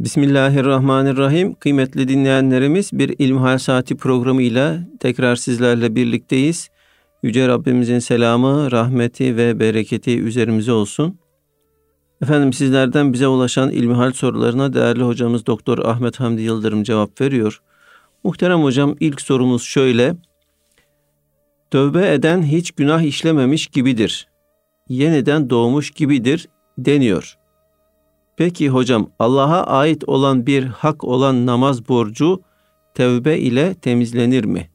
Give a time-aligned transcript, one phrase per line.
[0.00, 1.54] Bismillahirrahmanirrahim.
[1.54, 6.70] Kıymetli dinleyenlerimiz bir İlmihal Saati programıyla tekrar sizlerle birlikteyiz.
[7.22, 11.18] Yüce Rabbimizin selamı, rahmeti ve bereketi üzerimize olsun.
[12.22, 17.60] Efendim sizlerden bize ulaşan ilmihal sorularına değerli hocamız Doktor Ahmet Hamdi Yıldırım cevap veriyor.
[18.24, 20.14] Muhterem hocam ilk sorumuz şöyle.
[21.70, 24.28] Tövbe eden hiç günah işlememiş gibidir.
[24.88, 27.37] Yeniden doğmuş gibidir deniyor.
[28.38, 32.42] Peki hocam Allah'a ait olan bir hak olan namaz borcu
[32.94, 34.68] tevbe ile temizlenir mi?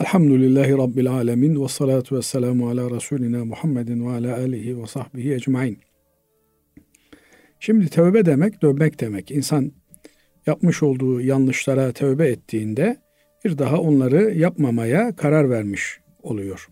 [0.00, 5.34] Elhamdülillahi Rabbil Alemin ve salatu ve selamu ala Resulina Muhammedin ve ala alihi ve sahbihi
[5.34, 5.78] ecmain.
[7.60, 9.30] Şimdi tövbe demek dönmek demek.
[9.30, 9.72] İnsan
[10.46, 12.96] yapmış olduğu yanlışlara tövbe ettiğinde
[13.44, 16.68] bir daha onları yapmamaya karar vermiş oluyor.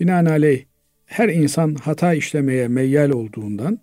[0.00, 0.64] Binaenaleyh
[1.06, 3.78] her insan hata işlemeye meyyal olduğundan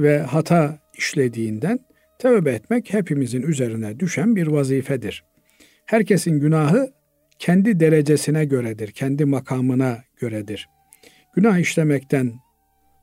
[0.00, 1.78] ve hata işlediğinden
[2.18, 5.24] tövbe etmek hepimizin üzerine düşen bir vazifedir.
[5.86, 6.92] Herkesin günahı
[7.38, 10.68] kendi derecesine göredir, kendi makamına göredir.
[11.34, 12.32] Günah işlemekten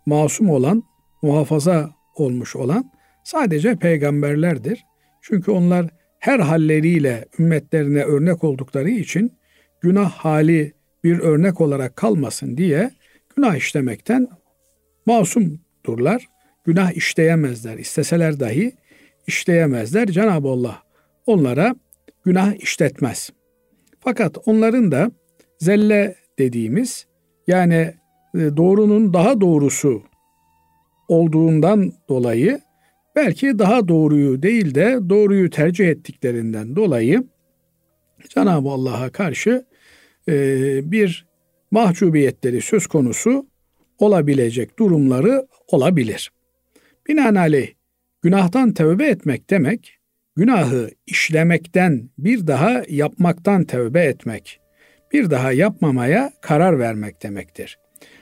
[0.05, 0.83] masum olan,
[1.21, 2.91] muhafaza olmuş olan
[3.23, 4.85] sadece peygamberlerdir.
[5.21, 5.87] Çünkü onlar
[6.19, 9.37] her halleriyle ümmetlerine örnek oldukları için
[9.81, 12.91] günah hali bir örnek olarak kalmasın diye
[13.35, 14.27] günah işlemekten
[15.05, 16.30] masumdurlar
[16.63, 17.77] günah işleyemezler.
[17.77, 18.71] İsteseler dahi
[19.27, 20.07] işleyemezler.
[20.07, 20.83] Cenab-ı Allah
[21.25, 21.75] onlara
[22.25, 23.29] günah işletmez.
[23.99, 25.11] Fakat onların da
[25.59, 27.07] zelle dediğimiz
[27.47, 27.93] yani
[28.35, 30.03] e, doğrunun daha doğrusu
[31.07, 32.59] olduğundan dolayı
[33.15, 37.23] belki daha doğruyu değil de doğruyu tercih ettiklerinden dolayı
[38.29, 39.65] Cenab-ı Allah'a karşı
[40.29, 40.33] e,
[40.91, 41.25] bir
[41.71, 43.45] mahcubiyetleri söz konusu
[43.97, 46.31] olabilecek durumları olabilir.
[47.11, 47.67] Binaenaleyh
[48.21, 49.99] günahtan tövbe etmek demek,
[50.35, 54.59] günahı işlemekten bir daha yapmaktan tövbe etmek,
[55.13, 57.79] bir daha yapmamaya karar vermek demektir.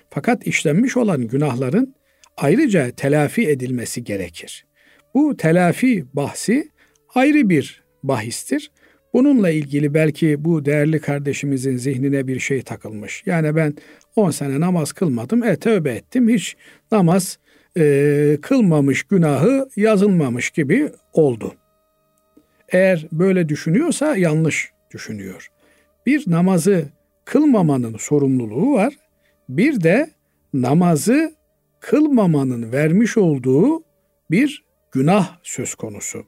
[0.10, 1.96] Fakat işlenmiş olan günahların
[2.38, 4.66] ayrıca telafi edilmesi gerekir.
[5.14, 6.70] Bu telafi bahsi
[7.16, 8.72] ayrı bir bahistir.
[9.14, 13.24] Bununla ilgili belki bu değerli kardeşimizin zihnine bir şey takılmış.
[13.26, 13.74] Yani ben
[14.16, 16.56] 10 sene namaz kılmadım, e tövbe ettim, hiç
[16.92, 17.40] namaz
[17.80, 21.54] e, kılmamış günahı yazılmamış gibi oldu.
[22.70, 25.48] Eğer böyle düşünüyorsa yanlış düşünüyor.
[26.06, 26.86] Bir namazı
[27.26, 28.94] kılmamanın sorumluluğu var.
[29.50, 30.10] Bir de
[30.54, 31.34] namazı
[31.80, 33.84] kılmamanın vermiş olduğu
[34.32, 36.26] bir günah söz konusu.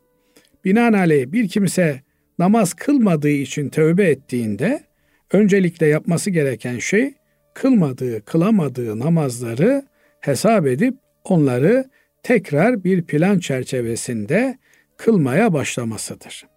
[0.66, 2.02] Binaenaleyh bir kimse
[2.40, 4.84] namaz kılmadığı için tövbe ettiğinde
[5.32, 7.14] öncelikle yapması gereken şey
[7.54, 9.86] kılmadığı, kılamadığı namazları
[10.20, 10.94] hesap edip
[11.24, 11.90] onları
[12.24, 14.58] tekrar bir plan çerçevesinde
[14.98, 16.48] kılmaya başlamasıdır.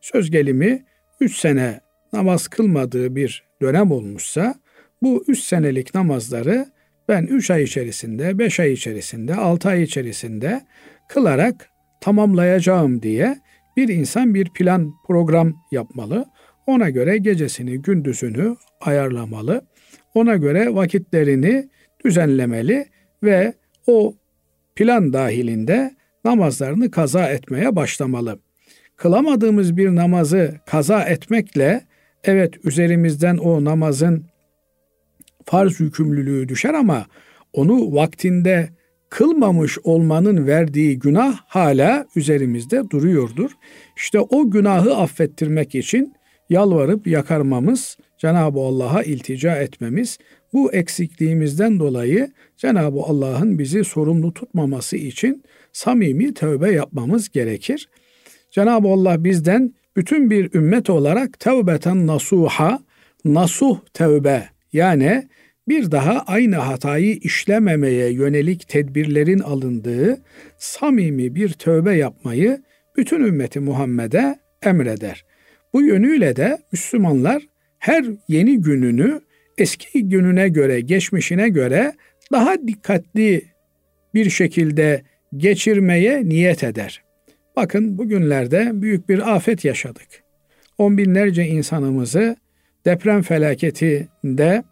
[0.00, 0.84] Söz gelimi
[1.20, 1.80] 3 sene
[2.12, 4.54] namaz kılmadığı bir dönem olmuşsa
[5.02, 6.66] bu 3 senelik namazları
[7.08, 10.60] ben 3 ay içerisinde, 5 ay içerisinde, 6 ay içerisinde
[11.08, 11.70] kılarak
[12.00, 13.38] tamamlayacağım diye
[13.76, 16.24] bir insan bir plan, program yapmalı.
[16.66, 19.62] Ona göre gecesini, gündüzünü ayarlamalı.
[20.14, 21.68] Ona göre vakitlerini
[22.04, 22.86] düzenlemeli
[23.22, 23.54] ve
[23.86, 24.14] o
[24.76, 28.38] plan dahilinde namazlarını kaza etmeye başlamalı.
[28.96, 31.84] Kılamadığımız bir namazı kaza etmekle
[32.24, 34.24] evet üzerimizden o namazın
[35.44, 37.06] farz yükümlülüğü düşer ama
[37.52, 38.68] onu vaktinde
[39.10, 43.50] kılmamış olmanın verdiği günah hala üzerimizde duruyordur.
[43.96, 46.14] İşte o günahı affettirmek için
[46.50, 50.18] yalvarıp yakarmamız, Cenab-ı Allah'a iltica etmemiz,
[50.52, 57.88] bu eksikliğimizden dolayı Cenab-ı Allah'ın bizi sorumlu tutmaması için samimi tövbe yapmamız gerekir.
[58.50, 62.80] Cenab-ı Allah bizden bütün bir ümmet olarak tevbeten nasuha,
[63.24, 65.28] nasuh tövbe yani
[65.68, 70.22] bir daha aynı hatayı işlememeye yönelik tedbirlerin alındığı
[70.58, 72.62] samimi bir tövbe yapmayı
[72.96, 75.24] bütün ümmeti Muhammed'e emreder.
[75.72, 77.42] Bu yönüyle de Müslümanlar
[77.78, 79.20] her yeni gününü
[79.60, 81.92] eski gününe göre, geçmişine göre
[82.32, 83.42] daha dikkatli
[84.14, 85.02] bir şekilde
[85.36, 87.02] geçirmeye niyet eder.
[87.56, 90.08] Bakın bugünlerde büyük bir afet yaşadık.
[90.78, 92.36] On binlerce insanımızı
[92.84, 94.62] deprem felaketinde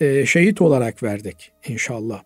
[0.00, 2.22] e, şehit olarak verdik inşallah.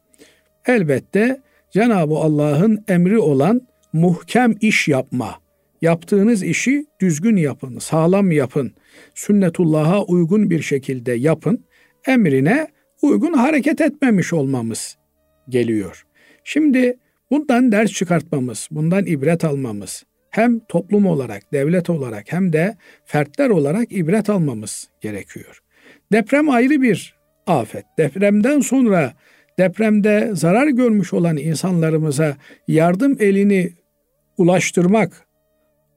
[0.67, 1.41] Elbette
[1.71, 3.61] Cenab-ı Allah'ın emri olan
[3.93, 5.35] muhkem iş yapma.
[5.83, 8.73] Yaptığınız işi düzgün yapın, sağlam yapın.
[9.15, 11.65] Sünnetullah'a uygun bir şekilde yapın
[12.07, 12.69] emrine
[13.03, 14.97] uygun hareket etmemiş olmamız
[15.49, 16.07] geliyor.
[16.45, 16.97] Şimdi
[17.31, 23.93] Bundan ders çıkartmamız, bundan ibret almamız, hem toplum olarak, devlet olarak hem de fertler olarak
[23.93, 25.63] ibret almamız gerekiyor.
[26.13, 27.17] Deprem ayrı bir
[27.47, 27.85] afet.
[27.99, 29.13] Depremden sonra
[29.59, 32.37] depremde zarar görmüş olan insanlarımıza
[32.69, 33.73] yardım elini
[34.39, 35.27] ulaştırmak,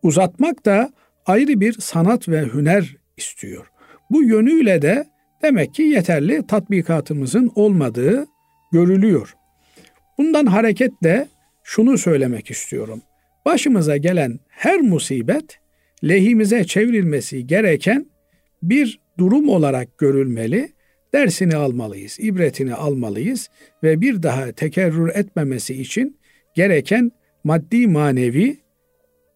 [0.03, 0.93] uzatmak da
[1.25, 3.71] ayrı bir sanat ve hüner istiyor.
[4.11, 5.05] Bu yönüyle de
[5.43, 8.27] demek ki yeterli tatbikatımızın olmadığı
[8.71, 9.35] görülüyor.
[10.17, 11.27] Bundan hareketle
[11.63, 13.01] şunu söylemek istiyorum.
[13.45, 15.59] Başımıza gelen her musibet
[16.03, 18.05] lehimize çevrilmesi gereken
[18.63, 20.69] bir durum olarak görülmeli.
[21.13, 23.49] Dersini almalıyız, ibretini almalıyız
[23.83, 26.17] ve bir daha tekerrür etmemesi için
[26.55, 27.11] gereken
[27.43, 28.57] maddi manevi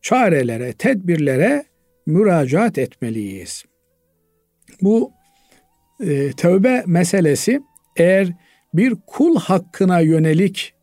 [0.02, 1.66] çarelere, tedbirlere
[2.06, 3.64] müracaat etmeliyiz.
[4.82, 5.12] Bu
[6.00, 7.62] e, tövbe meselesi
[7.98, 8.34] eğer
[8.74, 10.74] bir kul hakkına yönelik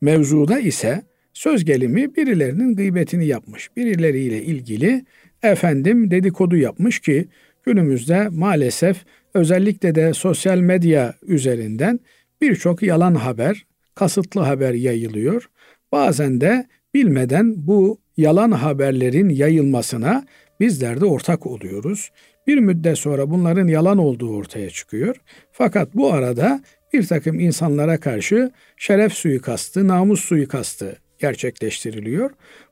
[0.00, 3.76] mevzuda ise söz gelimi birilerinin gıybetini yapmış.
[3.76, 5.04] Birileriyle ilgili
[5.42, 7.28] efendim dedikodu yapmış ki
[7.62, 9.04] günümüzde maalesef
[9.34, 12.00] özellikle de sosyal medya üzerinden
[12.40, 15.50] birçok yalan haber, kasıtlı haber yayılıyor.
[15.92, 20.24] Bazen de bilmeden bu yalan haberlerin yayılmasına
[20.60, 22.10] bizler de ortak oluyoruz.
[22.48, 25.16] Bir müddet sonra bunların yalan olduğu ortaya çıkıyor.
[25.52, 26.60] Fakat bu arada
[26.92, 32.30] bir takım insanlara karşı şeref suikastı, namus suikastı gerçekleştiriliyor.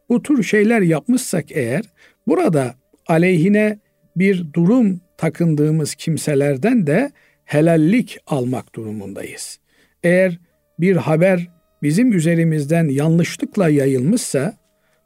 [0.09, 1.85] Bu tür şeyler yapmışsak eğer
[2.27, 2.75] burada
[3.07, 3.79] aleyhine
[4.17, 7.11] bir durum takındığımız kimselerden de
[7.45, 9.59] helallik almak durumundayız.
[10.03, 10.39] Eğer
[10.81, 11.49] bir haber
[11.83, 14.57] bizim üzerimizden yanlışlıkla yayılmışsa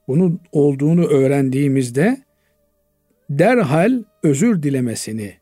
[0.09, 2.17] bunun olduğunu öğrendiğimizde
[3.31, 5.33] derhal özür dilemesini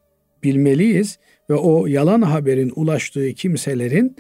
[0.43, 1.19] bilmeliyiz
[1.51, 4.17] ve o yalan haberin ulaştığı kimselerin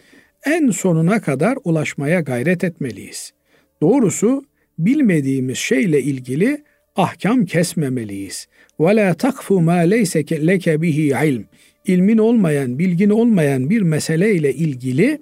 [0.46, 3.32] en sonuna kadar ulaşmaya gayret etmeliyiz.
[3.80, 4.44] Doğrusu
[4.78, 6.64] bilmediğimiz şeyle ilgili
[6.96, 8.48] ahkam kesmemeliyiz.
[8.80, 11.44] Ve la takfu ma leyse leke bihi ilm.
[11.86, 15.20] İlmin olmayan, bilgin olmayan bir mesele ile ilgili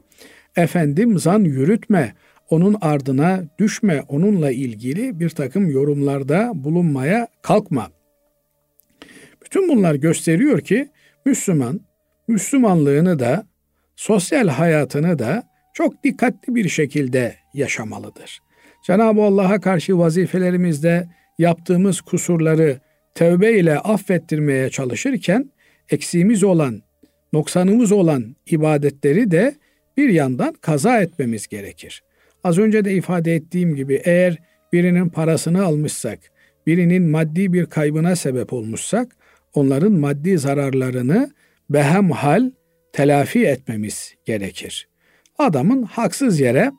[0.57, 2.15] efendim zan yürütme,
[2.51, 7.96] onun ardına düşme, onunla ilgili bir takım yorumlarda bulunmaya kalkma.
[9.47, 10.89] Bütün bunlar gösteriyor ki
[11.25, 11.81] Müslüman,
[12.29, 13.47] Müslümanlığını da,
[13.97, 15.43] sosyal hayatını da
[15.75, 18.41] çok dikkatli bir şekilde yaşamalıdır.
[18.87, 21.09] Cenab-ı Allah'a karşı vazifelerimizde
[21.39, 22.81] yaptığımız kusurları
[23.15, 25.51] tevbe ile affettirmeye çalışırken
[25.91, 26.83] eksiğimiz olan,
[27.33, 29.55] noksanımız olan ibadetleri de
[29.97, 32.03] bir yandan kaza etmemiz gerekir.
[32.45, 34.39] Az önce de ifade ettiğim gibi eğer
[34.73, 36.19] birinin parasını almışsak,
[36.67, 39.17] birinin maddi bir kaybına sebep olmuşsak,
[39.57, 41.31] onların maddi zararlarını
[41.71, 42.51] behem hal
[42.93, 44.89] telafi etmemiz gerekir.
[45.39, 46.73] Adamın haksız yere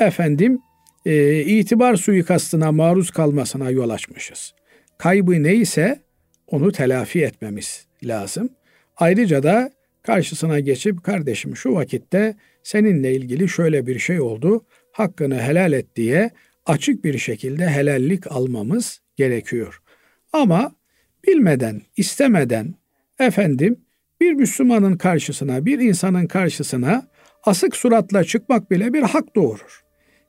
[0.00, 0.58] efendim
[1.06, 4.54] e, itibar suikastına maruz kalmasına yol açmışız.
[4.98, 6.02] Kaybı neyse
[6.46, 8.48] onu telafi etmemiz lazım.
[8.96, 9.70] Ayrıca da
[10.02, 14.64] karşısına geçip kardeşim şu vakitte seninle ilgili şöyle bir şey oldu.
[14.92, 16.30] Hakkını helal et diye
[16.66, 19.82] açık bir şekilde helallik almamız gerekiyor.
[20.32, 20.77] Ama
[21.28, 22.74] bilmeden, istemeden
[23.18, 23.76] efendim
[24.20, 27.06] bir Müslümanın karşısına, bir insanın karşısına
[27.44, 29.84] asık suratla çıkmak bile bir hak doğurur.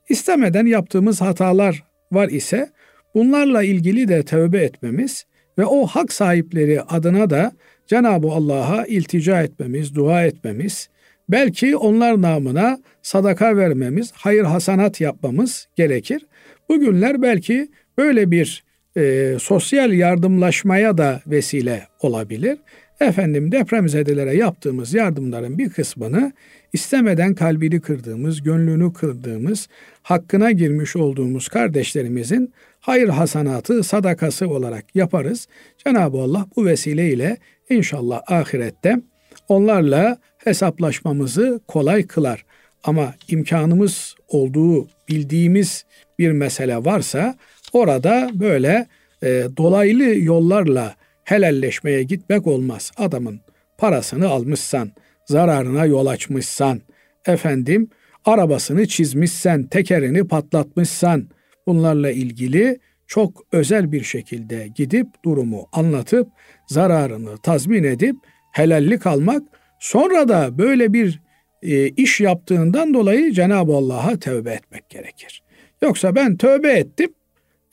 [0.09, 2.69] İstemeden yaptığımız hatalar var ise
[3.15, 5.25] bunlarla ilgili de tövbe etmemiz
[5.57, 7.51] ve o hak sahipleri adına da
[7.87, 10.89] Cenab-ı Allah'a iltica etmemiz, dua etmemiz,
[11.29, 16.25] belki onlar namına sadaka vermemiz, hayır hasanat yapmamız gerekir.
[16.69, 18.68] Bugünler belki böyle bir
[18.99, 22.57] e, sosyal yardımlaşmaya da vesile olabilir.
[22.99, 26.33] Efendim depremzedelere yaptığımız yardımların bir kısmını
[26.73, 29.67] istemeden kalbini kırdığımız, gönlünü kırdığımız,
[30.03, 35.47] hakkına girmiş olduğumuz kardeşlerimizin hayır hasanatı, sadakası olarak yaparız.
[35.85, 37.37] Cenab-ı Allah bu vesileyle
[37.69, 39.01] inşallah ahirette
[39.47, 42.45] onlarla hesaplaşmamızı kolay kılar.
[42.83, 45.85] Ama imkanımız olduğu bildiğimiz
[46.19, 47.35] bir mesele varsa
[47.73, 48.87] orada böyle
[49.23, 52.91] e, dolaylı yollarla helalleşmeye gitmek olmaz.
[52.97, 53.39] Adamın
[53.77, 54.91] parasını almışsan,
[55.25, 56.81] zararına yol açmışsan,
[57.25, 57.89] efendim
[58.25, 61.29] arabasını çizmişsen, tekerini patlatmışsan
[61.67, 66.27] bunlarla ilgili çok özel bir şekilde gidip durumu anlatıp
[66.67, 68.15] zararını tazmin edip
[68.51, 69.43] helallik almak
[69.79, 71.21] sonra da böyle bir
[71.63, 75.43] e, iş yaptığından dolayı Cenab-ı Allah'a tövbe etmek gerekir.
[75.81, 77.13] Yoksa ben tövbe ettim.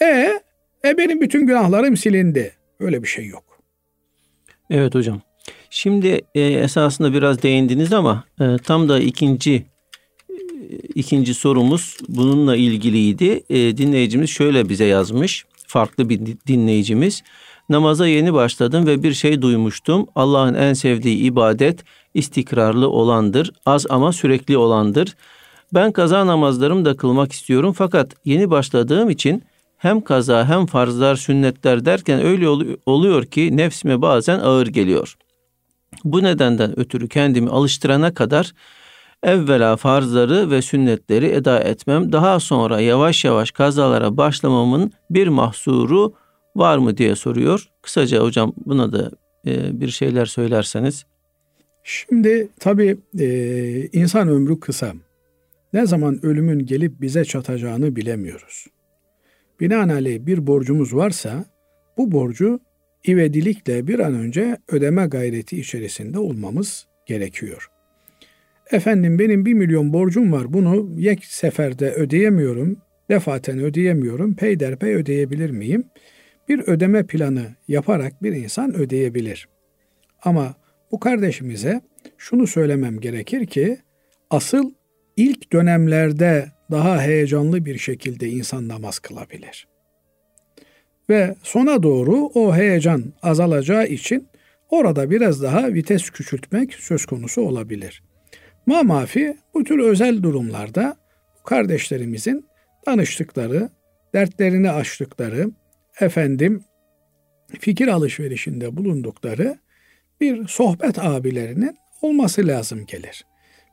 [0.02, 0.40] E,
[0.84, 2.52] e benim bütün günahlarım silindi.
[2.80, 3.44] Öyle bir şey yok.
[4.70, 5.20] Evet hocam.
[5.70, 9.66] Şimdi e, esasında biraz değindiniz ama e, tam da ikinci
[10.94, 13.42] ikinci sorumuz bununla ilgiliydi.
[13.50, 15.44] E, dinleyicimiz şöyle bize yazmış.
[15.66, 17.22] Farklı bir dinleyicimiz.
[17.68, 20.06] Namaza yeni başladım ve bir şey duymuştum.
[20.14, 21.84] Allah'ın en sevdiği ibadet
[22.14, 23.52] istikrarlı olandır.
[23.66, 25.16] Az ama sürekli olandır.
[25.74, 29.42] Ben kaza namazlarımı da kılmak istiyorum fakat yeni başladığım için
[29.76, 32.48] hem kaza hem farzlar, sünnetler derken öyle
[32.86, 35.16] oluyor ki nefsime bazen ağır geliyor.
[36.04, 38.52] Bu nedenden ötürü kendimi alıştırana kadar
[39.22, 46.14] evvela farzları ve sünnetleri eda etmem, daha sonra yavaş yavaş kazalara başlamamın bir mahsuru
[46.56, 47.68] var mı diye soruyor.
[47.82, 49.10] Kısaca hocam buna da
[49.46, 51.06] e, bir şeyler söylerseniz.
[51.84, 53.28] Şimdi tabii e,
[53.92, 54.92] insan ömrü kısa.
[55.72, 58.66] Ne zaman ölümün gelip bize çatacağını bilemiyoruz.
[59.60, 61.44] Binaenaleyh bir borcumuz varsa
[61.96, 62.60] bu borcu
[63.08, 67.70] ivedilikle bir an önce ödeme gayreti içerisinde olmamız gerekiyor.
[68.70, 72.76] Efendim benim bir milyon borcum var bunu yek seferde ödeyemiyorum,
[73.10, 75.84] defaten ödeyemiyorum, peyderpey ödeyebilir miyim?
[76.48, 79.48] Bir ödeme planı yaparak bir insan ödeyebilir.
[80.22, 80.54] Ama
[80.92, 81.80] bu kardeşimize
[82.18, 83.78] şunu söylemem gerekir ki
[84.30, 84.70] asıl
[85.16, 89.68] ilk dönemlerde daha heyecanlı bir şekilde insan namaz kılabilir.
[91.10, 94.28] Ve sona doğru o heyecan azalacağı için
[94.70, 98.02] orada biraz daha vites küçültmek söz konusu olabilir.
[98.66, 99.06] Ma
[99.54, 100.96] bu tür özel durumlarda
[101.44, 102.46] kardeşlerimizin
[102.86, 103.70] danıştıkları,
[104.14, 105.50] dertlerini açtıkları,
[106.00, 106.64] efendim
[107.60, 109.58] fikir alışverişinde bulundukları
[110.20, 113.24] bir sohbet abilerinin olması lazım gelir.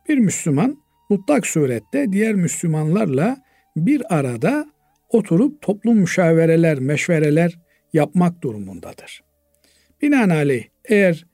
[0.10, 0.83] Bir Müslüman
[1.14, 3.38] mutlak surette diğer Müslümanlarla
[3.76, 4.66] bir arada
[5.10, 7.60] oturup toplum müşavereler, meşvereler
[7.94, 9.24] yapmak durumundadır.
[10.02, 11.26] Binaenaleyh eğer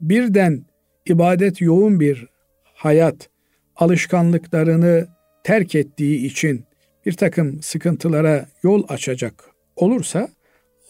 [0.00, 0.64] birden
[1.06, 2.26] ibadet yoğun bir
[2.74, 3.28] hayat
[3.76, 5.08] alışkanlıklarını
[5.44, 6.64] terk ettiği için
[7.06, 10.28] bir takım sıkıntılara yol açacak olursa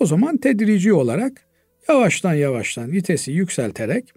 [0.00, 1.46] o zaman tedrici olarak
[1.88, 4.12] yavaştan yavaştan vitesi yükselterek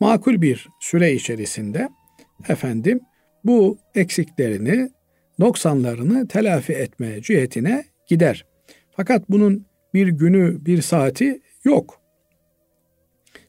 [0.00, 1.88] makul bir süre içerisinde
[2.48, 3.00] efendim
[3.44, 4.90] bu eksiklerini,
[5.38, 8.46] noksanlarını telafi etme cihetine gider.
[8.90, 12.00] Fakat bunun bir günü, bir saati yok.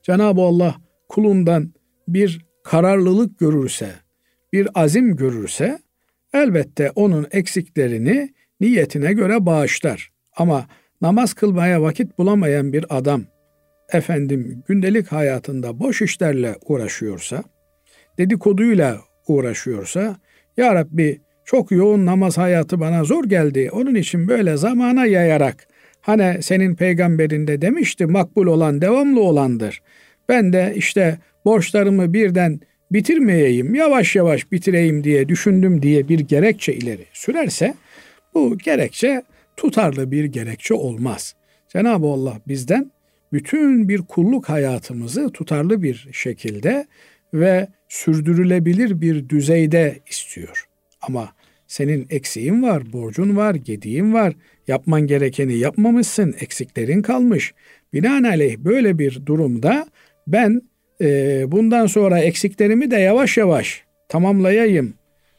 [0.03, 0.75] Cenab-ı Allah
[1.09, 1.73] kulundan
[2.07, 3.89] bir kararlılık görürse,
[4.53, 5.79] bir azim görürse
[6.33, 10.11] elbette onun eksiklerini niyetine göre bağışlar.
[10.37, 10.67] Ama
[11.01, 13.23] namaz kılmaya vakit bulamayan bir adam
[13.93, 17.43] efendim gündelik hayatında boş işlerle uğraşıyorsa,
[18.17, 20.15] dedikoduyla uğraşıyorsa,
[20.57, 23.69] Ya Rabbi çok yoğun namaz hayatı bana zor geldi.
[23.71, 25.67] Onun için böyle zamana yayarak
[26.01, 29.81] hani senin peygamberinde demişti makbul olan devamlı olandır.
[30.29, 32.59] Ben de işte borçlarımı birden
[32.91, 37.73] bitirmeyeyim, yavaş yavaş bitireyim diye düşündüm diye bir gerekçe ileri sürerse
[38.33, 39.23] bu gerekçe
[39.57, 41.35] tutarlı bir gerekçe olmaz.
[41.69, 42.91] Cenab-ı Allah bizden
[43.33, 46.85] bütün bir kulluk hayatımızı tutarlı bir şekilde
[47.33, 50.67] ve sürdürülebilir bir düzeyde istiyor.
[51.01, 51.29] Ama
[51.67, 54.33] senin eksiğin var, borcun var, gediğin var,
[54.67, 57.53] yapman gerekeni yapmamışsın, eksiklerin kalmış.
[57.93, 59.87] Binaenaleyh böyle bir durumda
[60.27, 60.61] ben
[61.01, 64.93] e, bundan sonra eksiklerimi de yavaş yavaş tamamlayayım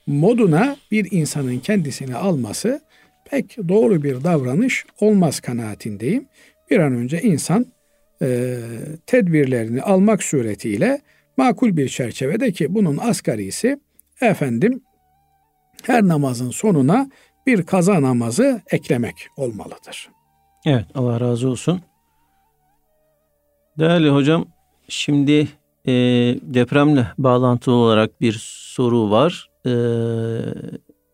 [0.06, 2.80] moduna bir insanın kendisini alması
[3.30, 6.24] pek doğru bir davranış olmaz kanaatindeyim.
[6.70, 7.66] Bir an önce insan
[8.22, 8.58] e,
[9.06, 11.00] tedbirlerini almak suretiyle
[11.36, 13.80] makul bir çerçevede ki bunun asgarisi
[14.20, 14.82] efendim
[15.82, 17.10] her namazın sonuna
[17.46, 20.08] bir kaza namazı eklemek olmalıdır.
[20.66, 21.80] Evet Allah razı olsun.
[23.78, 24.44] Değerli hocam
[24.88, 25.48] şimdi
[25.86, 25.92] e,
[26.42, 29.50] depremle bağlantılı olarak bir soru var.
[29.66, 29.72] E,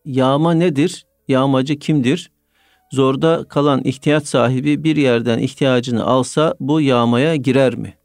[0.04, 1.06] yağma nedir?
[1.28, 2.30] Yağmacı kimdir?
[2.92, 7.97] Zorda kalan ihtiyaç sahibi bir yerden ihtiyacını alsa bu yağmaya girer mi?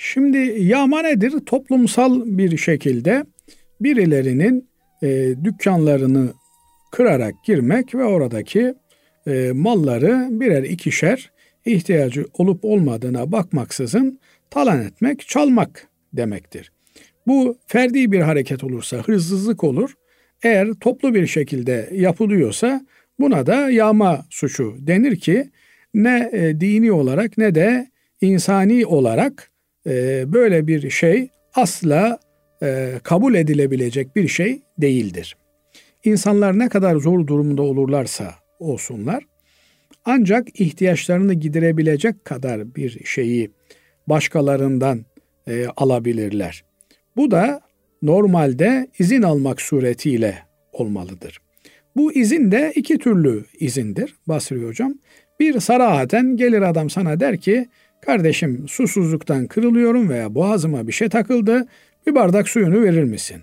[0.00, 1.32] Şimdi yağma nedir?
[1.46, 3.24] Toplumsal bir şekilde
[3.80, 4.68] birilerinin
[5.02, 6.32] e, dükkanlarını
[6.92, 8.74] kırarak girmek ve oradaki
[9.26, 11.30] e, malları birer ikişer
[11.64, 16.72] ihtiyacı olup olmadığına bakmaksızın talan etmek, çalmak demektir.
[17.26, 19.94] Bu ferdi bir hareket olursa hırsızlık olur.
[20.42, 22.86] Eğer toplu bir şekilde yapılıyorsa
[23.20, 25.50] buna da yağma suçu denir ki
[25.94, 27.90] ne e, dini olarak ne de
[28.20, 29.50] insani olarak
[29.88, 32.18] e, böyle bir şey asla
[32.62, 35.36] e, kabul edilebilecek bir şey değildir.
[36.04, 39.24] İnsanlar ne kadar zor durumda olurlarsa olsunlar
[40.04, 43.50] ancak ihtiyaçlarını giderebilecek kadar bir şeyi
[44.06, 45.04] başkalarından
[45.48, 46.64] e, alabilirler.
[47.16, 47.60] Bu da
[48.02, 50.38] normalde izin almak suretiyle
[50.72, 51.38] olmalıdır.
[51.96, 54.94] Bu izin de iki türlü izindir Basri Hocam.
[55.40, 57.68] Bir sarahaten gelir adam sana der ki
[58.00, 61.66] kardeşim susuzluktan kırılıyorum veya boğazıma bir şey takıldı
[62.06, 63.42] bir bardak suyunu verir misin?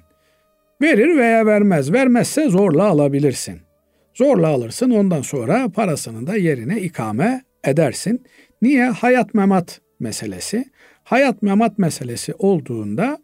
[0.81, 1.93] Verir veya vermez.
[1.93, 3.59] Vermezse zorla alabilirsin.
[4.13, 8.23] Zorla alırsın ondan sonra parasını da yerine ikame edersin.
[8.61, 8.85] Niye?
[8.85, 10.65] Hayat memat meselesi.
[11.03, 13.17] Hayat memat meselesi olduğunda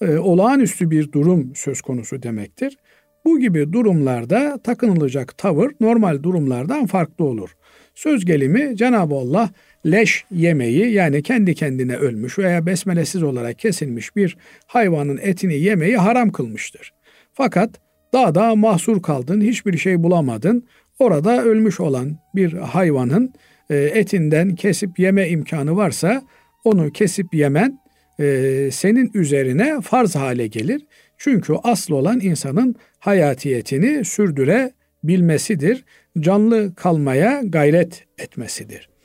[0.00, 2.78] e, olağanüstü bir durum söz konusu demektir.
[3.24, 7.56] Bu gibi durumlarda takınılacak tavır normal durumlardan farklı olur.
[7.94, 9.50] Söz gelimi Cenab-ı Allah
[9.86, 16.32] leş yemeyi yani kendi kendine ölmüş veya besmelesiz olarak kesilmiş bir hayvanın etini yemeyi haram
[16.32, 16.92] kılmıştır.
[17.32, 17.70] Fakat
[18.12, 20.66] dağda mahsur kaldın, hiçbir şey bulamadın.
[20.98, 23.32] Orada ölmüş olan bir hayvanın
[23.70, 26.22] e, etinden kesip yeme imkanı varsa
[26.64, 27.78] onu kesip yemen
[28.20, 30.86] e, senin üzerine farz hale gelir.
[31.18, 35.84] Çünkü asıl olan insanın hayatiyetini sürdürebilmesidir.
[36.20, 38.95] Canlı kalmaya gayret etmesidir.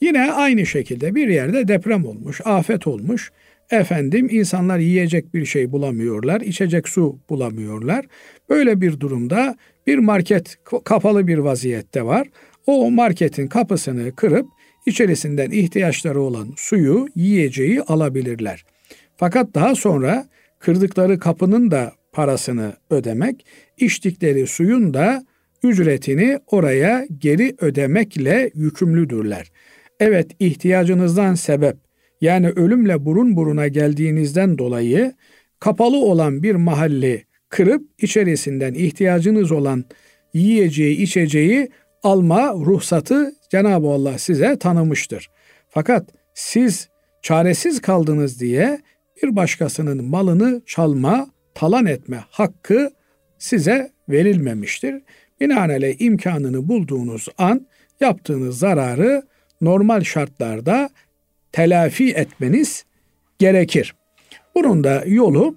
[0.00, 3.32] Yine aynı şekilde bir yerde deprem olmuş, afet olmuş.
[3.70, 8.06] Efendim insanlar yiyecek bir şey bulamıyorlar, içecek su bulamıyorlar.
[8.48, 12.28] Böyle bir durumda bir market kapalı bir vaziyette var.
[12.66, 14.46] O marketin kapısını kırıp
[14.86, 18.64] içerisinden ihtiyaçları olan suyu, yiyeceği alabilirler.
[19.16, 20.28] Fakat daha sonra
[20.58, 23.46] kırdıkları kapının da parasını ödemek,
[23.78, 25.26] içtikleri suyun da
[25.62, 29.52] ücretini oraya geri ödemekle yükümlüdürler.
[30.00, 31.76] Evet ihtiyacınızdan sebep
[32.20, 35.12] yani ölümle burun buruna geldiğinizden dolayı
[35.60, 39.84] kapalı olan bir mahalli kırıp içerisinden ihtiyacınız olan
[40.34, 41.68] yiyeceği, içeceği
[42.02, 45.30] alma ruhsatı Cenab-ı Allah size tanımıştır.
[45.68, 46.88] Fakat siz
[47.22, 48.80] çaresiz kaldınız diye
[49.22, 52.90] bir başkasının malını çalma, talan etme hakkı
[53.38, 55.02] size verilmemiştir.
[55.40, 57.66] Binaenaleyh imkanını bulduğunuz an
[58.00, 59.22] yaptığınız zararı
[59.60, 60.90] normal şartlarda
[61.52, 62.84] telafi etmeniz
[63.38, 63.94] gerekir.
[64.54, 65.56] Bunun da yolu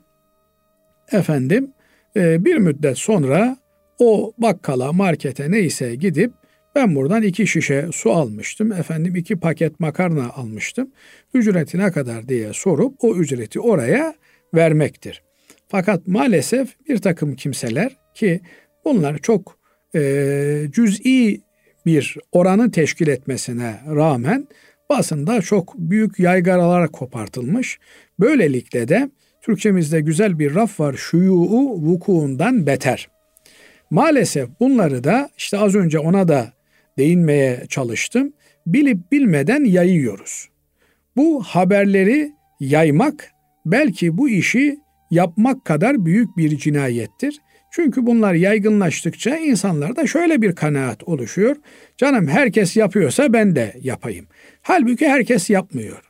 [1.11, 1.71] efendim
[2.15, 3.57] e, bir müddet sonra
[3.99, 6.31] o bakkala, markete neyse gidip
[6.75, 8.71] ben buradan iki şişe su almıştım.
[8.71, 10.91] Efendim iki paket makarna almıştım.
[11.33, 14.13] Ücreti ne kadar diye sorup o ücreti oraya
[14.55, 15.23] vermektir.
[15.67, 18.41] Fakat maalesef bir takım kimseler ki
[18.85, 19.57] bunlar çok
[19.95, 20.01] e,
[20.71, 21.41] cüz'i
[21.85, 24.47] bir oranı teşkil etmesine rağmen
[24.89, 27.79] basında çok büyük yaygaralar kopartılmış.
[28.19, 29.09] Böylelikle de
[29.41, 30.93] Türkçemizde güzel bir raf var.
[30.93, 33.09] Şuyu'u vukuundan beter.
[33.89, 36.53] Maalesef bunları da işte az önce ona da
[36.97, 38.33] değinmeye çalıştım.
[38.67, 40.49] Bilip bilmeden yayıyoruz.
[41.15, 43.31] Bu haberleri yaymak
[43.65, 44.79] belki bu işi
[45.11, 47.41] yapmak kadar büyük bir cinayettir.
[47.71, 51.55] Çünkü bunlar yaygınlaştıkça insanlarda şöyle bir kanaat oluşuyor.
[51.97, 54.27] Canım herkes yapıyorsa ben de yapayım.
[54.61, 56.01] Halbuki herkes yapmıyor.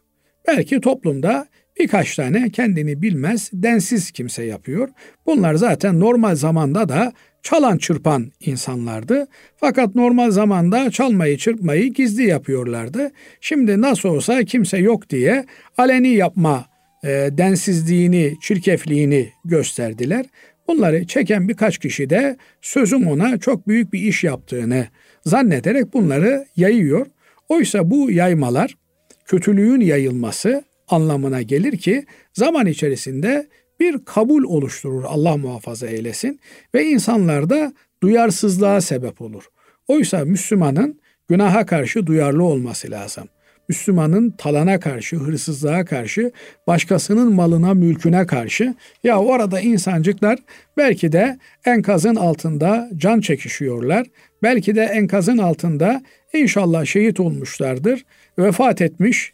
[0.48, 1.48] Belki toplumda
[1.80, 4.90] birkaç tane kendini bilmez, densiz kimse yapıyor.
[5.26, 9.28] Bunlar zaten normal zamanda da çalan çırpan insanlardı.
[9.58, 13.12] Fakat normal zamanda çalmayı çırpmayı gizli yapıyorlardı.
[13.42, 15.46] Şimdi nasıl olsa kimse yok diye
[15.78, 16.66] aleni yapma
[17.04, 20.26] e, densizliğini, çirkefliğini gösterdiler.
[20.68, 24.88] Bunları çeken birkaç kişi de sözüm ona çok büyük bir iş yaptığını
[25.26, 27.06] zannederek bunları yayıyor.
[27.50, 28.78] Oysa bu yaymalar
[29.26, 33.48] kötülüğün yayılması anlamına gelir ki zaman içerisinde
[33.80, 36.40] bir kabul oluşturur Allah muhafaza eylesin
[36.76, 39.44] ve insanlarda duyarsızlığa sebep olur.
[39.88, 43.28] Oysa Müslümanın günaha karşı duyarlı olması lazım.
[43.72, 46.32] Müslümanın talana karşı, hırsızlığa karşı,
[46.68, 50.40] başkasının malına, mülküne karşı ya orada insancıklar
[50.78, 54.08] belki de enkazın altında can çekişiyorlar.
[54.44, 56.02] Belki de enkazın altında
[56.34, 58.06] inşallah şehit olmuşlardır.
[58.40, 59.34] Vefat etmiş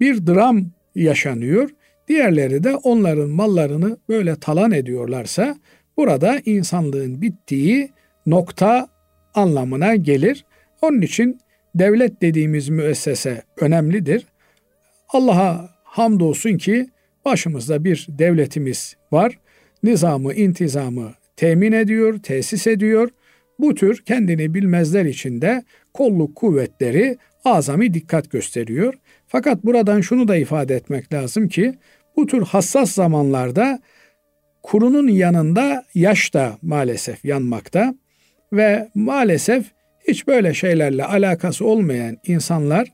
[0.00, 0.64] bir dram
[0.94, 1.70] yaşanıyor.
[2.08, 5.56] Diğerleri de onların mallarını böyle talan ediyorlarsa
[5.96, 7.90] burada insanlığın bittiği
[8.26, 8.88] nokta
[9.34, 10.44] anlamına gelir.
[10.82, 11.40] Onun için
[11.74, 14.26] devlet dediğimiz müessese önemlidir.
[15.08, 16.86] Allah'a hamdolsun ki
[17.24, 19.38] başımızda bir devletimiz var.
[19.82, 23.08] Nizamı, intizamı temin ediyor, tesis ediyor.
[23.58, 25.62] Bu tür kendini bilmezler içinde
[25.94, 28.94] kolluk kuvvetleri azami dikkat gösteriyor.
[29.26, 31.74] Fakat buradan şunu da ifade etmek lazım ki
[32.16, 33.80] bu tür hassas zamanlarda
[34.62, 37.94] kurunun yanında yaş da maalesef yanmakta
[38.52, 39.64] ve maalesef
[40.08, 42.92] hiç böyle şeylerle alakası olmayan insanlar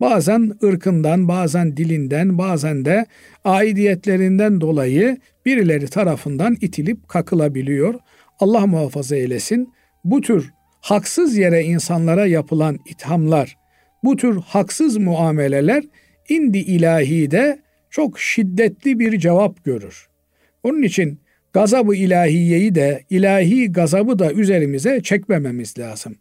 [0.00, 3.06] bazen ırkından, bazen dilinden, bazen de
[3.44, 5.16] aidiyetlerinden dolayı
[5.46, 7.94] birileri tarafından itilip kakılabiliyor.
[8.40, 9.72] Allah muhafaza eylesin.
[10.04, 13.56] Bu tür haksız yere insanlara yapılan ithamlar,
[14.04, 15.84] bu tür haksız muameleler
[16.28, 17.58] indi ilahide
[17.90, 20.08] çok şiddetli bir cevap görür.
[20.62, 21.20] Onun için
[21.52, 26.16] gazabı ilahiyeyi de ilahi gazabı da üzerimize çekmememiz lazım.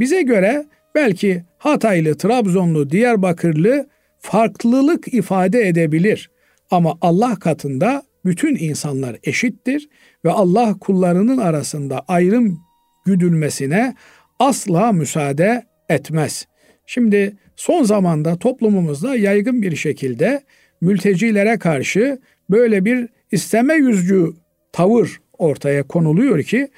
[0.00, 6.30] Bize göre belki Hataylı, Trabzonlu, Diyarbakırlı farklılık ifade edebilir.
[6.70, 9.88] Ama Allah katında bütün insanlar eşittir
[10.24, 12.60] ve Allah kullarının arasında ayrım
[13.04, 13.94] güdülmesine
[14.38, 16.46] asla müsaade etmez.
[16.86, 20.42] Şimdi son zamanda toplumumuzda yaygın bir şekilde
[20.80, 22.18] mültecilere karşı
[22.50, 24.26] böyle bir isteme yüzcü
[24.72, 26.68] tavır ortaya konuluyor ki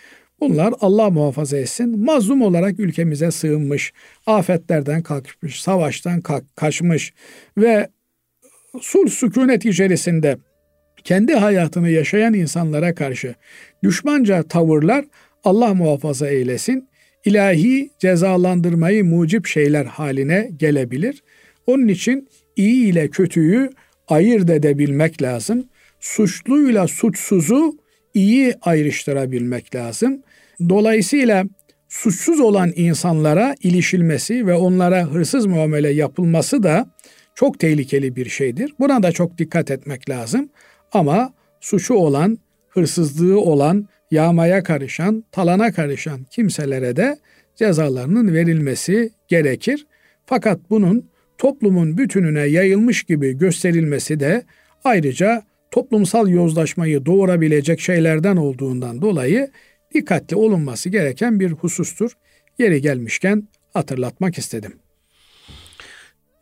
[0.40, 3.92] bunlar Allah muhafaza etsin mazlum olarak ülkemize sığınmış,
[4.27, 6.22] afetlerden kalkmış, savaştan
[6.57, 7.12] kaçmış
[7.59, 7.88] ve
[8.81, 10.38] sulh sükunet içerisinde
[11.05, 13.35] kendi hayatını yaşayan insanlara karşı
[13.83, 15.05] düşmanca tavırlar
[15.44, 16.88] Allah muhafaza eylesin
[17.24, 21.22] ilahi cezalandırmayı mucip şeyler haline gelebilir.
[21.66, 23.70] Onun için iyi ile kötüyü
[24.09, 25.64] ayırt edebilmek lazım.
[26.01, 27.79] Suçluyla suçsuzu
[28.14, 30.22] iyi ayrıştırabilmek lazım.
[30.68, 31.44] Dolayısıyla
[31.88, 36.87] suçsuz olan insanlara ilişilmesi ve onlara hırsız muamele yapılması da
[37.35, 38.75] çok tehlikeli bir şeydir.
[38.79, 40.49] Buna da çok dikkat etmek lazım.
[40.92, 47.18] Ama suçu olan, hırsızlığı olan, yağmaya karışan, talana karışan kimselere de
[47.57, 49.87] cezalarının verilmesi gerekir.
[50.27, 54.42] Fakat bunun toplumun bütününe yayılmış gibi gösterilmesi de
[54.85, 59.51] ayrıca toplumsal yozlaşmayı doğurabilecek şeylerden olduğundan dolayı
[59.94, 62.12] dikkatli olunması gereken bir husustur.
[62.59, 64.72] Yeri gelmişken hatırlatmak istedim.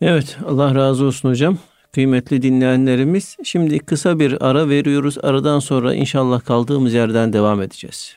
[0.00, 1.58] Evet Allah razı olsun hocam.
[1.92, 5.18] Kıymetli dinleyenlerimiz şimdi kısa bir ara veriyoruz.
[5.22, 8.16] Aradan sonra inşallah kaldığımız yerden devam edeceğiz.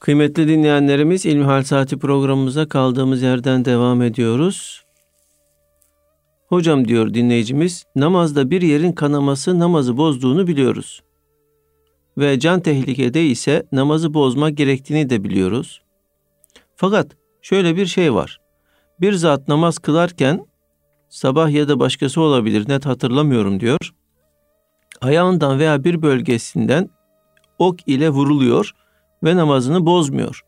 [0.00, 4.84] Kıymetli dinleyenlerimiz İlmihal Saati programımıza kaldığımız yerden devam ediyoruz.
[6.48, 11.02] Hocam diyor dinleyicimiz, namazda bir yerin kanaması namazı bozduğunu biliyoruz.
[12.18, 15.82] Ve can tehlikede ise namazı bozmak gerektiğini de biliyoruz.
[16.76, 18.40] Fakat şöyle bir şey var.
[19.00, 20.46] Bir zat namaz kılarken
[21.08, 23.94] sabah ya da başkası olabilir net hatırlamıyorum diyor.
[25.00, 26.90] Ayağından veya bir bölgesinden
[27.58, 28.72] ok ile vuruluyor
[29.24, 30.42] ve namazını bozmuyor.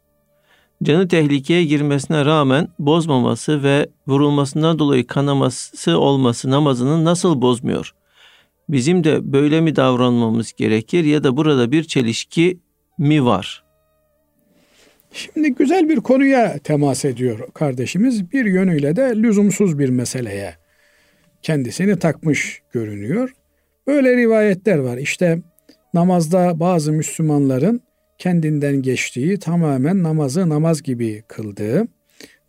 [0.83, 7.95] Canı tehlikeye girmesine rağmen bozmaması ve vurulmasından dolayı kanaması olması namazını nasıl bozmuyor?
[8.69, 12.61] Bizim de böyle mi davranmamız gerekir ya da burada bir çelişki
[12.99, 13.65] mi var?
[15.13, 18.33] Şimdi güzel bir konuya temas ediyor kardeşimiz.
[18.33, 20.55] Bir yönüyle de lüzumsuz bir meseleye
[21.43, 23.33] kendisini takmış görünüyor.
[23.87, 24.97] Böyle rivayetler var.
[24.97, 25.39] İşte
[25.95, 27.81] namazda bazı Müslümanların
[28.19, 31.87] kendinden geçtiği, tamamen namazı namaz gibi kıldığı,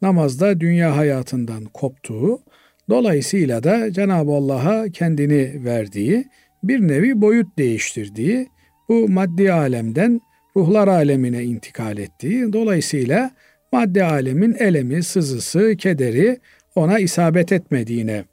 [0.01, 2.41] namazda dünya hayatından koptuğu,
[2.89, 6.25] dolayısıyla da Cenab-ı Allah'a kendini verdiği,
[6.63, 8.47] bir nevi boyut değiştirdiği,
[8.89, 10.21] bu maddi alemden
[10.55, 13.31] ruhlar alemine intikal ettiği, dolayısıyla
[13.71, 16.39] maddi alemin elemi, sızısı, kederi
[16.75, 18.23] ona isabet etmediğine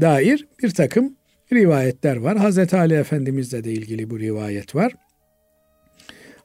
[0.00, 1.16] dair bir takım
[1.52, 2.36] rivayetler var.
[2.36, 4.92] Hazreti Ali Efendimizle de ilgili bu rivayet var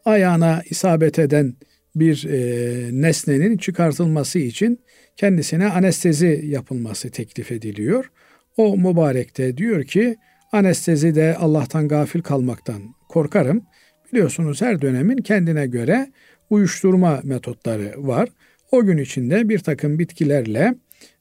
[0.07, 1.53] ayağına isabet eden
[1.95, 4.79] bir e, nesnenin çıkartılması için
[5.17, 8.11] kendisine anestezi yapılması teklif ediliyor.
[8.57, 10.15] O mübarek de diyor ki
[10.51, 13.65] anestezi de Allah'tan gafil kalmaktan korkarım.
[14.13, 16.11] Biliyorsunuz her dönemin kendine göre
[16.49, 18.29] uyuşturma metotları var.
[18.71, 20.75] O gün içinde bir takım bitkilerle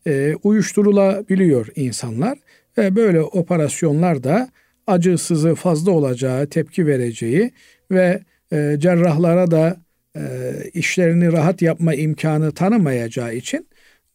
[0.07, 2.39] e, uyuşturulabiliyor insanlar
[2.79, 4.49] ve böyle operasyonlar da
[4.87, 7.51] acısızı fazla olacağı, tepki vereceği
[7.91, 8.21] ve
[8.53, 9.77] e, cerrahlara da
[10.17, 10.23] e,
[10.75, 13.67] işlerini rahat yapma imkanı tanımayacağı için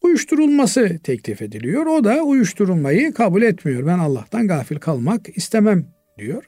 [0.02, 1.86] uyuşturulması teklif ediliyor.
[1.86, 3.86] O da uyuşturulmayı kabul etmiyor.
[3.86, 5.86] Ben Allah'tan gafil kalmak istemem
[6.18, 6.44] diyor.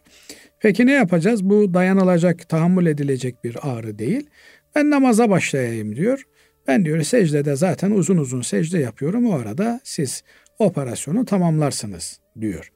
[0.61, 1.45] Peki ne yapacağız?
[1.45, 4.27] Bu dayanılacak, tahammül edilecek bir ağrı değil.
[4.75, 6.23] Ben namaza başlayayım diyor.
[6.69, 9.27] Ben diyor secdede zaten uzun uzun secde yapıyorum.
[9.27, 10.23] O arada siz
[10.59, 12.73] operasyonu tamamlarsınız diyor.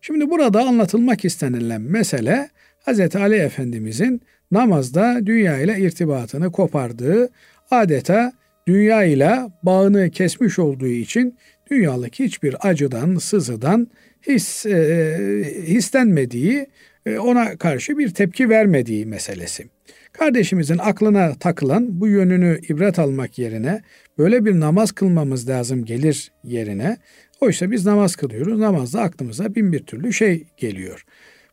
[0.00, 2.50] Şimdi burada anlatılmak istenilen mesele
[2.86, 3.16] Hz.
[3.16, 7.28] Ali Efendimizin namazda dünya ile irtibatını kopardığı,
[7.70, 8.32] adeta
[8.66, 11.38] dünya ile bağını kesmiş olduğu için
[11.70, 13.88] dünyalık hiçbir acıdan, sızıdan
[14.26, 16.66] his e, hislenmediği,
[17.06, 19.66] e, ona karşı bir tepki vermediği meselesi.
[20.12, 23.82] Kardeşimizin aklına takılan bu yönünü ibret almak yerine
[24.18, 26.96] böyle bir namaz kılmamız lazım gelir yerine
[27.40, 28.58] oysa biz namaz kılıyoruz.
[28.58, 31.04] Namazda aklımıza bin bir türlü şey geliyor.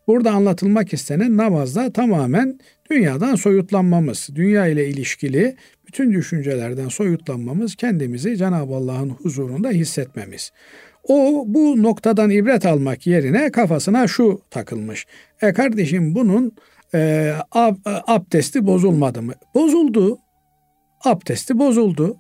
[0.08, 2.60] Burada anlatılmak istenen namazda tamamen
[2.92, 5.56] dünyadan soyutlanmamız, dünya ile ilişkili
[5.88, 10.52] bütün düşüncelerden soyutlanmamız, kendimizi Cenab-ı Allah'ın huzurunda hissetmemiz.
[11.04, 15.06] O bu noktadan ibret almak yerine kafasına şu takılmış.
[15.42, 16.56] E kardeşim bunun
[16.94, 19.34] e, ab, abdesti bozulmadı mı?
[19.56, 20.18] Bozuldu.
[21.06, 22.18] Abdesti bozuldu.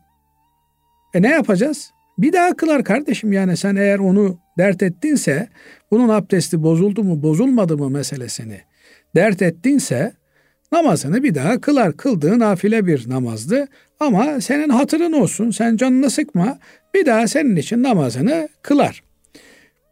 [1.14, 1.92] E ne yapacağız?
[2.18, 5.48] Bir daha kılar kardeşim yani sen eğer onu dert ettinse
[5.92, 8.62] bunun abdesti bozuldu mu bozulmadı mı meselesini
[9.16, 10.14] dert ettinse
[10.72, 11.98] namazını bir daha kılar.
[11.98, 13.68] Kıldığı nafile bir namazdı
[14.00, 16.60] ama senin hatırın olsun sen canını sıkma
[16.94, 19.04] bir daha senin için namazını kılar.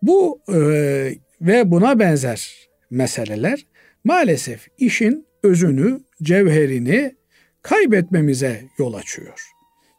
[0.02, 0.60] Bu e,
[1.42, 3.66] ve buna benzer meseleler
[4.04, 7.16] maalesef işin özünü, cevherini
[7.62, 9.52] kaybetmemize yol açıyor.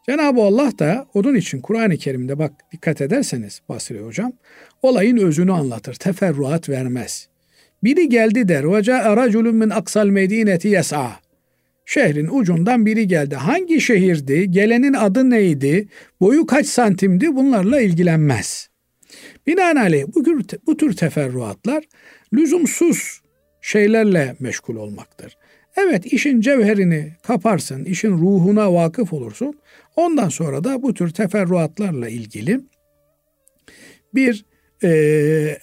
[0.05, 4.33] Cenab-ı Allah da onun için Kur'an-ı Kerim'de bak dikkat ederseniz Basri Hocam
[4.83, 5.93] olayın özünü anlatır.
[5.93, 7.27] Teferruat vermez.
[7.83, 8.63] Biri geldi der.
[8.63, 11.11] Vaca araculun min aksal medineti yes'a.
[11.85, 13.35] Şehrin ucundan biri geldi.
[13.35, 14.51] Hangi şehirdi?
[14.51, 15.87] Gelenin adı neydi?
[16.21, 17.35] Boyu kaç santimdi?
[17.35, 18.69] Bunlarla ilgilenmez.
[19.47, 21.83] Binaenaleyh bu tür, bu tür teferruatlar
[22.33, 23.21] lüzumsuz
[23.61, 25.37] şeylerle meşgul olmaktır.
[25.77, 29.59] Evet işin cevherini kaparsın, işin ruhuna vakıf olursun.
[29.95, 32.59] Ondan sonra da bu tür teferruatlarla ilgili
[34.13, 34.45] bir
[34.83, 34.89] e,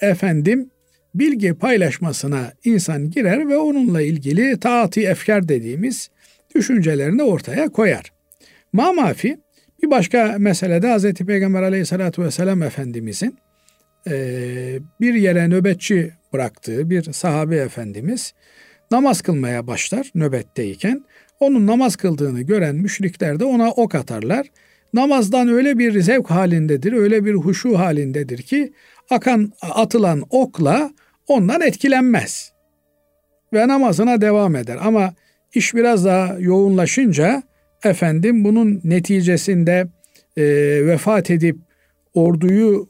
[0.01, 0.69] efendim
[1.15, 6.09] bilgi paylaşmasına insan girer ve onunla ilgili taati efkar dediğimiz
[6.55, 8.11] düşüncelerini ortaya koyar.
[8.73, 9.37] Mamafi
[9.83, 11.13] bir başka meselede Hz.
[11.13, 13.37] Peygamber aleyhissalatü vesselam Efendimizin
[14.07, 14.13] e,
[15.01, 18.33] bir yere nöbetçi bıraktığı bir sahabe efendimiz
[18.91, 21.03] namaz kılmaya başlar nöbetteyken.
[21.39, 24.47] Onun namaz kıldığını gören müşrikler de ona ok atarlar.
[24.93, 28.73] Namazdan öyle bir zevk halindedir, öyle bir huşu halindedir ki
[29.11, 30.91] akan atılan okla
[31.27, 32.51] ondan etkilenmez.
[33.53, 34.77] Ve namazına devam eder.
[34.81, 35.13] Ama
[35.53, 37.43] iş biraz daha yoğunlaşınca
[37.83, 39.87] efendim bunun neticesinde
[40.37, 40.43] e,
[40.85, 41.57] vefat edip
[42.13, 42.89] orduyu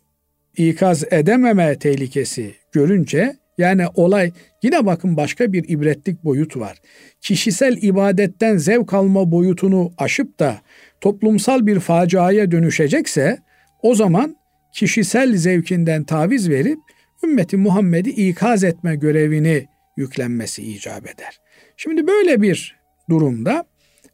[0.57, 4.31] ikaz edememe tehlikesi görünce yani olay
[4.63, 6.77] yine bakın başka bir ibretlik boyut var.
[7.21, 10.61] Kişisel ibadetten zevk alma boyutunu aşıp da
[11.01, 13.37] toplumsal bir faciaya dönüşecekse
[13.81, 14.35] o zaman
[14.71, 16.79] kişisel zevkinden taviz verip
[17.23, 21.39] ümmeti Muhammed'i ikaz etme görevini yüklenmesi icap eder.
[21.77, 22.75] Şimdi böyle bir
[23.09, 23.65] durumda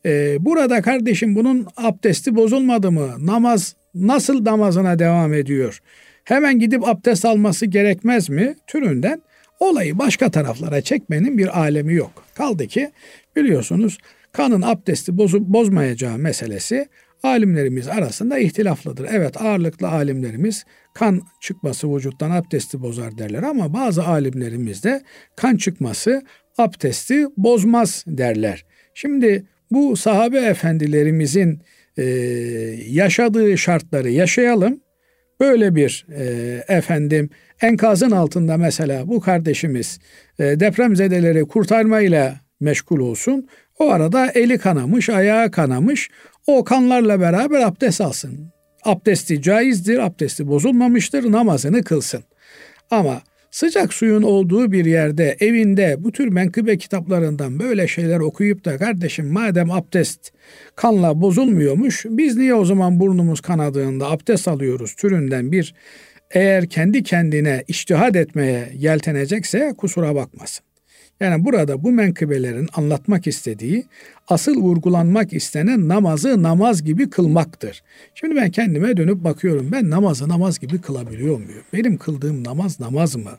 [0.06, 3.16] e, burada kardeşim bunun abdesti bozulmadı mı?
[3.20, 5.80] Namaz nasıl namazına devam ediyor?
[6.24, 8.56] Hemen gidip abdest alması gerekmez mi?
[8.68, 9.22] Türünden
[9.60, 12.24] olayı başka taraflara çekmenin bir alemi yok.
[12.36, 12.92] Kaldı ki
[13.36, 13.98] biliyorsunuz
[14.32, 16.88] kanın abdesti bozup bozmayacağı meselesi
[17.24, 19.08] alimlerimiz arasında ihtilaflıdır.
[19.12, 25.04] Evet ağırlıklı alimlerimiz kan çıkması vücuttan abdesti bozar derler ama bazı alimlerimiz de
[25.36, 26.22] kan çıkması
[26.58, 28.66] abdesti bozmaz derler.
[28.94, 31.62] Şimdi bu sahabe efendilerimizin
[31.98, 32.04] e,
[32.90, 34.82] yaşadığı şartları yaşayalım.
[35.40, 36.26] Böyle bir e,
[36.68, 37.30] efendim
[37.62, 40.00] enkazın altında mesela bu kardeşimiz
[40.40, 43.48] e, depremzedeleri kurtarmayla meşgul olsun.
[43.80, 46.10] O arada eli kanamış, ayağı kanamış.
[46.48, 48.54] O kanlarla beraber abdest alsın.
[48.84, 52.24] Abdesti caizdir, abdesti bozulmamıştır, namazını kılsın.
[52.92, 58.78] Ama sıcak suyun olduğu bir yerde, evinde bu tür menkıbe kitaplarından böyle şeyler okuyup da
[58.78, 60.32] kardeşim madem abdest
[60.76, 65.74] kanla bozulmuyormuş, biz niye o zaman burnumuz kanadığında abdest alıyoruz türünden bir
[66.32, 70.67] eğer kendi kendine iştihad etmeye yeltenecekse kusura bakmasın.
[71.20, 73.86] Yani burada bu menkıbelerin anlatmak istediği
[74.28, 77.84] asıl vurgulanmak istenen namazı namaz gibi kılmaktır.
[78.16, 79.70] Şimdi ben kendime dönüp bakıyorum.
[79.72, 81.64] Ben namazı namaz gibi kılabiliyor muyum?
[81.74, 83.32] Benim kıldığım namaz namaz mı?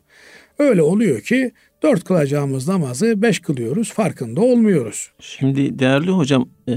[0.58, 5.10] Öyle oluyor ki dört kılacağımız namazı beş kılıyoruz farkında olmuyoruz.
[5.20, 6.74] Şimdi değerli hocam e,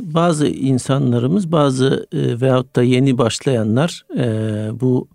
[0.00, 4.24] bazı insanlarımız bazı e, veyahut da yeni başlayanlar e,
[4.80, 5.08] bu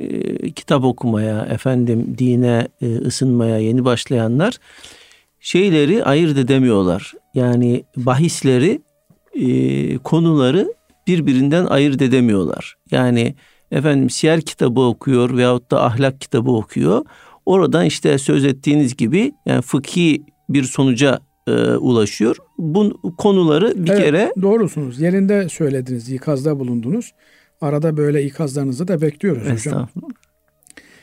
[0.00, 4.58] e, kitap okumaya, efendim dine e, ısınmaya yeni başlayanlar
[5.40, 7.14] şeyleri ayırt edemiyorlar.
[7.34, 8.80] Yani bahisleri,
[9.34, 10.74] e, konuları
[11.06, 12.76] birbirinden ayırt edemiyorlar.
[12.90, 13.34] Yani
[13.70, 17.04] efendim siyer kitabı okuyor veyahut da ahlak kitabı okuyor.
[17.46, 22.36] Oradan işte söz ettiğiniz gibi yani fıkhi bir sonuca e, ulaşıyor.
[22.58, 25.00] Bu konuları bir evet, kere doğrusunuz.
[25.00, 27.12] Yerinde söylediniz, ikazda bulundunuz.
[27.60, 29.88] Arada böyle ikazlarınızı da bekliyoruz hocam.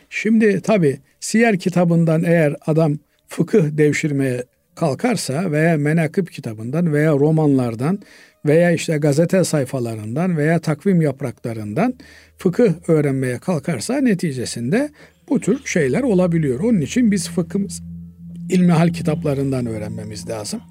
[0.09, 4.43] Şimdi tabi siyer kitabından eğer adam fıkıh devşirmeye
[4.75, 7.99] kalkarsa veya menakıb kitabından veya romanlardan
[8.45, 11.93] veya işte gazete sayfalarından veya takvim yapraklarından
[12.37, 14.89] fıkıh öğrenmeye kalkarsa neticesinde
[15.29, 16.59] bu tür şeyler olabiliyor.
[16.59, 17.81] Onun için biz fıkhımız
[18.49, 20.61] ilmihal kitaplarından öğrenmemiz lazım.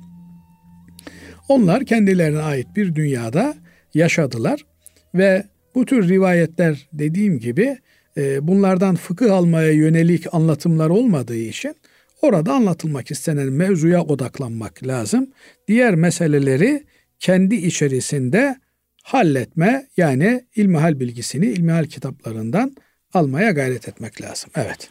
[1.49, 3.55] Onlar kendilerine ait bir dünyada
[3.95, 4.67] yaşadılar
[5.15, 5.45] ve
[5.75, 7.79] bu tür rivayetler dediğim gibi
[8.17, 11.75] e, bunlardan fıkıh almaya yönelik anlatımlar olmadığı için
[12.23, 15.31] orada anlatılmak istenen mevzuya odaklanmak lazım.
[15.69, 16.85] Diğer meseleleri
[17.21, 18.57] kendi içerisinde
[19.03, 22.77] halletme yani ilmihal bilgisini ilmihal kitaplarından
[23.15, 24.51] almaya gayret etmek lazım.
[24.57, 24.91] Evet.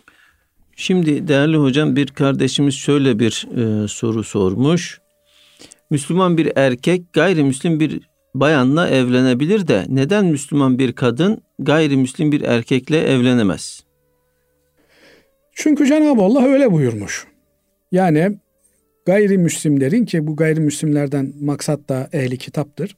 [0.76, 5.00] Şimdi değerli hocam bir kardeşimiz şöyle bir e, soru sormuş.
[5.90, 8.02] Müslüman bir erkek gayrimüslim bir
[8.36, 13.84] bayanla evlenebilir de neden Müslüman bir kadın gayrimüslim bir erkekle evlenemez?
[15.52, 17.28] Çünkü Cenab-ı Allah öyle buyurmuş.
[17.92, 18.38] Yani
[19.06, 22.98] gayrimüslimlerin ki bu gayrimüslimlerden maksat da ehli kitaptır.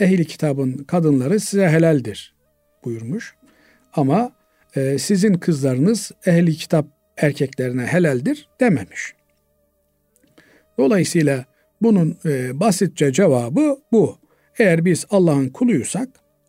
[0.00, 2.34] Ehli kitabın kadınları size helaldir
[2.84, 3.34] buyurmuş.
[3.92, 4.32] Ama
[4.76, 9.14] e, sizin kızlarınız ehli kitap erkeklerine helaldir dememiş.
[10.78, 11.44] Dolayısıyla
[11.82, 14.18] bunun e, basitçe cevabı bu.
[14.58, 16.08] Eğer biz Allah'ın kuluysak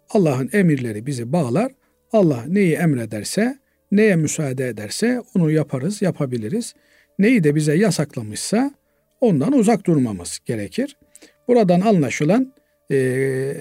[0.09, 1.71] Allah'ın emirleri bizi bağlar.
[2.11, 3.57] Allah neyi emrederse,
[3.91, 6.73] neye müsaade ederse onu yaparız, yapabiliriz.
[7.19, 8.71] Neyi de bize yasaklamışsa
[9.21, 10.97] ondan uzak durmamız gerekir.
[11.47, 12.53] Buradan anlaşılan
[12.91, 12.95] e,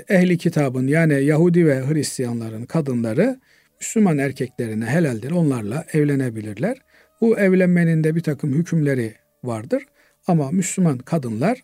[0.08, 3.40] ehli kitabın yani Yahudi ve Hristiyanların kadınları
[3.80, 5.30] Müslüman erkeklerine helaldir.
[5.30, 6.78] Onlarla evlenebilirler.
[7.20, 9.86] Bu evlenmenin de bir takım hükümleri vardır.
[10.26, 11.58] Ama Müslüman kadınlar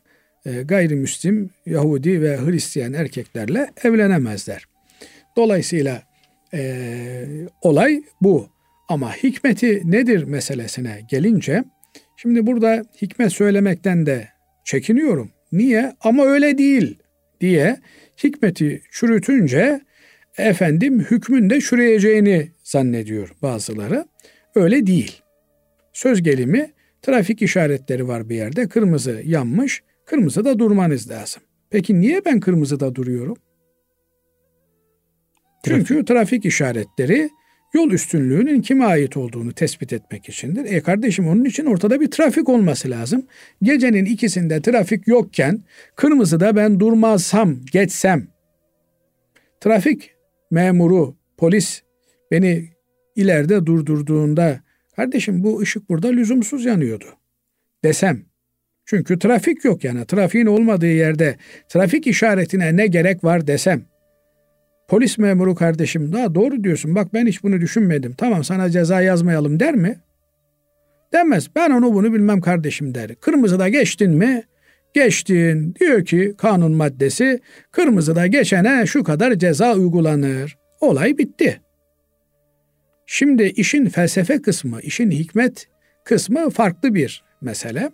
[0.52, 4.64] gayrimüslim Yahudi ve Hristiyan erkeklerle evlenemezler.
[5.36, 6.02] Dolayısıyla
[6.54, 7.24] e,
[7.62, 8.48] olay bu.
[8.88, 11.64] Ama hikmeti nedir meselesine gelince,
[12.16, 14.28] şimdi burada hikmet söylemekten de
[14.64, 15.30] çekiniyorum.
[15.52, 15.92] Niye?
[16.00, 16.98] Ama öyle değil
[17.40, 17.76] diye
[18.24, 19.80] hikmeti çürütünce
[20.38, 24.04] efendim hükmün de çürüyeceğini zannediyor bazıları.
[24.54, 25.22] Öyle değil.
[25.92, 26.70] Söz gelimi
[27.02, 28.68] trafik işaretleri var bir yerde.
[28.68, 29.82] Kırmızı yanmış.
[30.06, 31.42] Kırmızıda durmanız lazım.
[31.70, 33.36] Peki niye ben kırmızıda duruyorum?
[35.62, 35.86] Trafik.
[35.86, 37.30] Çünkü trafik işaretleri
[37.74, 40.64] yol üstünlüğünün kime ait olduğunu tespit etmek içindir.
[40.64, 43.26] E kardeşim onun için ortada bir trafik olması lazım.
[43.62, 45.64] Gecenin ikisinde trafik yokken
[45.96, 48.28] kırmızıda ben durmazsam, geçsem
[49.60, 50.10] trafik
[50.50, 51.82] memuru, polis
[52.30, 52.70] beni
[53.16, 54.60] ileride durdurduğunda
[54.96, 57.06] kardeşim bu ışık burada lüzumsuz yanıyordu
[57.84, 58.22] desem
[58.86, 61.36] çünkü trafik yok yani trafiğin olmadığı yerde
[61.68, 63.82] trafik işaretine ne gerek var desem
[64.88, 69.60] polis memuru kardeşim daha doğru diyorsun bak ben hiç bunu düşünmedim tamam sana ceza yazmayalım
[69.60, 70.00] der mi?
[71.12, 73.14] Demez ben onu bunu bilmem kardeşim der.
[73.14, 74.42] Kırmızıda geçtin mi?
[74.94, 75.74] Geçtin.
[75.80, 80.58] Diyor ki kanun maddesi kırmızıda geçene şu kadar ceza uygulanır.
[80.80, 81.60] Olay bitti.
[83.06, 85.68] Şimdi işin felsefe kısmı, işin hikmet
[86.04, 87.90] kısmı farklı bir mesele.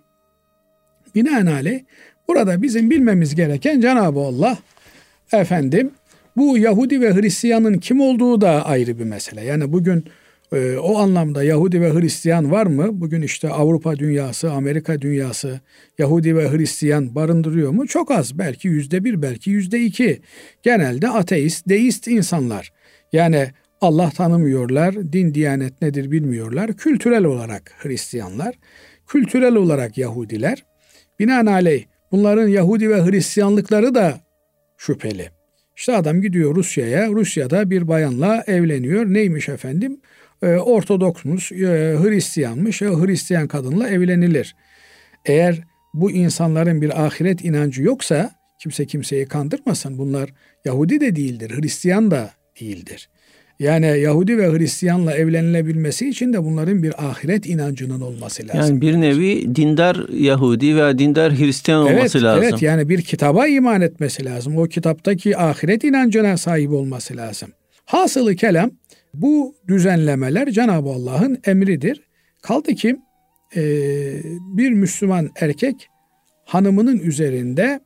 [1.15, 1.81] Binaenaleyh
[2.29, 4.59] burada bizim bilmemiz gereken Cenab-ı Allah
[5.33, 5.91] efendim
[6.37, 9.45] bu Yahudi ve Hristiyanın kim olduğu da ayrı bir mesele.
[9.45, 10.05] Yani bugün
[10.53, 13.01] e, o anlamda Yahudi ve Hristiyan var mı?
[13.01, 15.61] Bugün işte Avrupa dünyası, Amerika dünyası
[15.99, 17.87] Yahudi ve Hristiyan barındırıyor mu?
[17.87, 18.39] Çok az.
[18.39, 20.21] Belki yüzde bir, belki yüzde iki.
[20.63, 22.73] Genelde ateist, deist insanlar.
[23.13, 23.47] Yani
[23.81, 26.73] Allah tanımıyorlar, din diyanet nedir bilmiyorlar.
[26.73, 28.55] Kültürel olarak Hristiyanlar,
[29.07, 30.65] kültürel olarak Yahudiler.
[31.23, 34.21] Binaenaleyh bunların Yahudi ve Hristiyanlıkları da
[34.79, 35.31] şüpheli.
[35.77, 39.07] İşte adam gidiyor Rusya'ya, Rusya'da bir bayanla evleniyor.
[39.07, 40.01] Neymiş efendim?
[40.43, 41.57] Ee, Ortodoksmuş, e,
[42.03, 44.57] Hristiyanmış, e, Hristiyan kadınla evlenilir.
[45.27, 45.61] Eğer
[45.95, 49.99] bu insanların bir ahiret inancı yoksa kimse kimseyi kandırmasın.
[49.99, 50.31] Bunlar
[50.65, 52.31] Yahudi de değildir, Hristiyan da
[52.61, 53.09] değildir.
[53.63, 58.61] Yani Yahudi ve Hristiyanla evlenilebilmesi için de bunların bir ahiret inancının olması lazım.
[58.61, 62.45] Yani bir nevi dindar Yahudi veya dindar Hristiyan evet, olması lazım.
[62.45, 64.59] Evet yani bir kitaba iman etmesi lazım.
[64.59, 67.49] O kitaptaki ahiret inancına sahip olması lazım.
[67.85, 68.71] Hasılı kelam
[69.15, 72.01] bu düzenlemeler Cenab-ı Allah'ın emridir.
[72.43, 72.97] Kaldı ki
[73.57, 73.63] e,
[74.57, 75.89] bir Müslüman erkek
[76.45, 77.81] hanımının üzerinde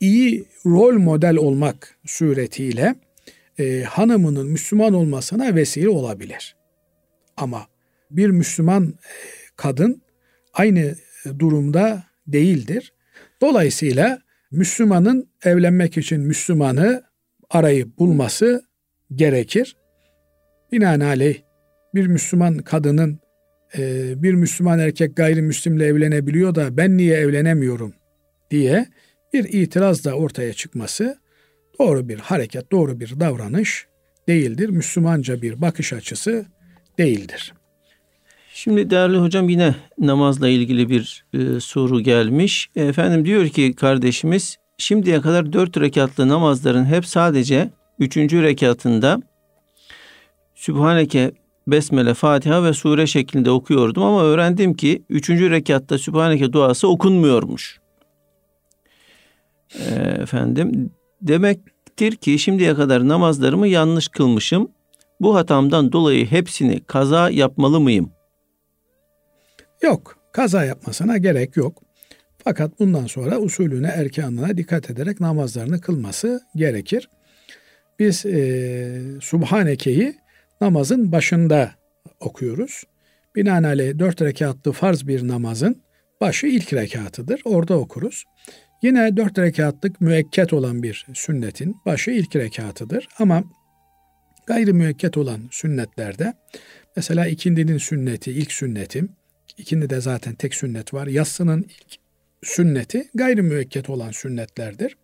[0.00, 2.94] iyi rol model olmak suretiyle
[3.58, 6.56] e, hanımının Müslüman olmasına vesile olabilir.
[7.36, 7.66] Ama
[8.10, 9.12] bir Müslüman e,
[9.56, 10.02] kadın
[10.52, 10.94] aynı
[11.38, 12.92] durumda değildir.
[13.40, 14.18] Dolayısıyla
[14.50, 17.02] Müslümanın evlenmek için Müslümanı
[17.50, 18.64] arayıp bulması
[19.14, 19.76] gerekir.
[20.72, 21.42] Binaenaleyh
[21.94, 23.20] bir Müslüman kadının
[23.78, 27.94] e, bir Müslüman erkek gayrimüslimle evlenebiliyor da ben niye evlenemiyorum
[28.50, 28.86] diye
[29.32, 31.18] bir itiraz da ortaya çıkması
[31.78, 33.86] doğru bir hareket, doğru bir davranış
[34.28, 34.68] değildir.
[34.68, 36.46] Müslümanca bir bakış açısı
[36.98, 37.54] değildir.
[38.54, 42.70] Şimdi değerli hocam yine namazla ilgili bir e, soru gelmiş.
[42.76, 49.22] Efendim diyor ki kardeşimiz şimdiye kadar dört rekatlı namazların hep sadece üçüncü rekatında
[50.54, 51.32] Sübhaneke,
[51.66, 57.80] Besmele, Fatiha ve sure şeklinde okuyordum ama öğrendim ki üçüncü rekatta Sübhaneke duası okunmuyormuş.
[59.74, 60.90] E, efendim
[61.28, 64.70] demektir ki şimdiye kadar namazlarımı yanlış kılmışım.
[65.20, 68.10] Bu hatamdan dolayı hepsini kaza yapmalı mıyım?
[69.82, 70.18] Yok.
[70.32, 71.82] Kaza yapmasına gerek yok.
[72.44, 77.08] Fakat bundan sonra usulüne, erkanına dikkat ederek namazlarını kılması gerekir.
[77.98, 80.16] Biz e, Subhaneke'yi
[80.60, 81.70] namazın başında
[82.20, 82.84] okuyoruz.
[83.36, 85.82] Binaenaleyh dört rekatlı farz bir namazın
[86.20, 87.40] başı ilk rekatıdır.
[87.44, 88.24] Orada okuruz.
[88.82, 93.08] Yine dört rekatlık müekket olan bir sünnetin başı ilk rekatıdır.
[93.18, 93.44] Ama
[94.46, 96.34] gayri müekket olan sünnetlerde
[96.96, 99.08] mesela ikindinin sünneti, ilk sünnetim,
[99.58, 101.06] ikindi de zaten tek sünnet var.
[101.06, 101.98] Yatsının ilk
[102.42, 104.96] sünneti gayri müekket olan sünnetlerdir.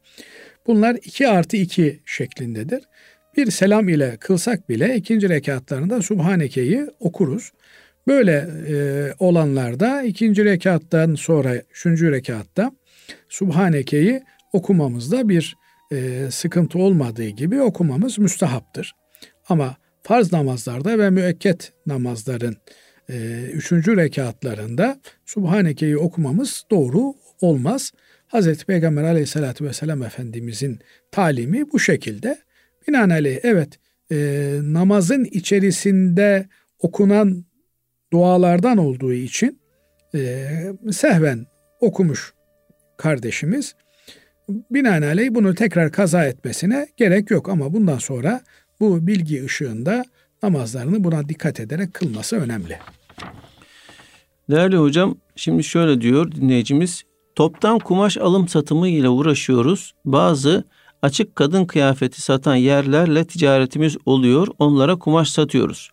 [0.66, 2.82] Bunlar iki artı iki şeklindedir.
[3.36, 7.52] Bir selam ile kılsak bile ikinci rekatlarında Subhaneke'yi okuruz.
[8.06, 8.74] Böyle e,
[9.18, 12.72] olanlarda ikinci rekattan sonra üçüncü rekatta
[13.28, 15.56] Subhaneke'yi okumamızda bir
[15.92, 18.92] e, sıkıntı olmadığı gibi okumamız müstahaptır.
[19.48, 22.56] Ama farz namazlarda ve müekket namazların
[23.10, 27.92] e, üçüncü rekatlarında Subhaneke'yi okumamız doğru olmaz.
[28.26, 30.78] Hazreti Peygamber aleyhissalatü vesselam Efendimizin
[31.10, 32.38] talimi bu şekilde.
[32.88, 33.78] Binaenaleyh evet
[34.12, 34.16] e,
[34.62, 36.48] namazın içerisinde
[36.78, 37.44] okunan
[38.12, 39.60] dualardan olduğu için
[40.14, 40.46] e,
[40.90, 41.46] sehven
[41.80, 42.34] okumuş
[43.00, 43.74] kardeşimiz
[44.70, 48.40] binaenaleyh bunu tekrar kaza etmesine gerek yok ama bundan sonra
[48.80, 50.04] bu bilgi ışığında
[50.42, 52.78] namazlarını buna dikkat ederek kılması önemli.
[54.50, 57.02] Değerli hocam şimdi şöyle diyor dinleyicimiz
[57.34, 59.94] toptan kumaş alım satımı ile uğraşıyoruz.
[60.04, 60.64] Bazı
[61.02, 64.48] açık kadın kıyafeti satan yerlerle ticaretimiz oluyor.
[64.58, 65.90] Onlara kumaş satıyoruz.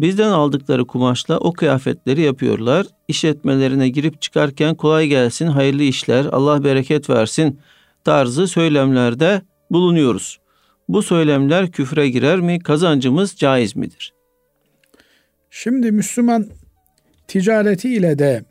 [0.00, 2.86] Bizden aldıkları kumaşla o kıyafetleri yapıyorlar.
[3.08, 7.58] İşletmelerine girip çıkarken kolay gelsin, hayırlı işler, Allah bereket versin
[8.04, 10.40] tarzı söylemlerde bulunuyoruz.
[10.88, 12.58] Bu söylemler küfre girer mi?
[12.58, 14.14] Kazancımız caiz midir?
[15.50, 16.46] Şimdi Müslüman
[17.28, 18.44] ticareti ile de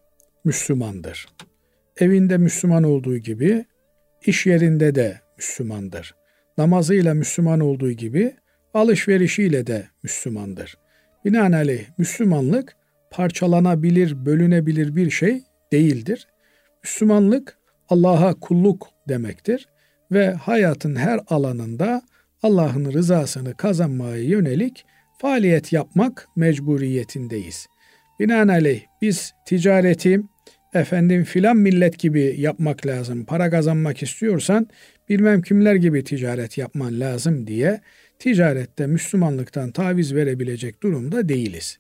[0.44, 1.26] Müslümandır.
[1.98, 3.66] Evinde Müslüman olduğu gibi
[4.26, 6.16] iş yerinde de Müslümandır.
[6.58, 8.36] Namazıyla Müslüman olduğu gibi
[8.74, 10.78] alışverişiyle de Müslümandır.
[11.26, 12.76] Binaenaleyh Müslümanlık
[13.12, 16.28] parçalanabilir, bölünebilir bir şey değildir.
[16.84, 17.58] Müslümanlık
[17.90, 19.68] Allah'a kulluk demektir
[20.12, 22.02] ve hayatın her alanında
[22.44, 24.86] Allah'ın rızasını kazanmaya yönelik
[25.22, 27.68] faaliyet yapmak mecburiyetindeyiz.
[28.20, 30.22] Binaenaleyh biz ticareti
[30.74, 33.26] efendim filan millet gibi yapmak lazım.
[33.26, 34.68] Para kazanmak istiyorsan
[35.10, 37.82] bilmem kimler gibi ticaret yapman lazım diye
[38.20, 41.80] ticarette Müslümanlıktan taviz verebilecek durumda değiliz.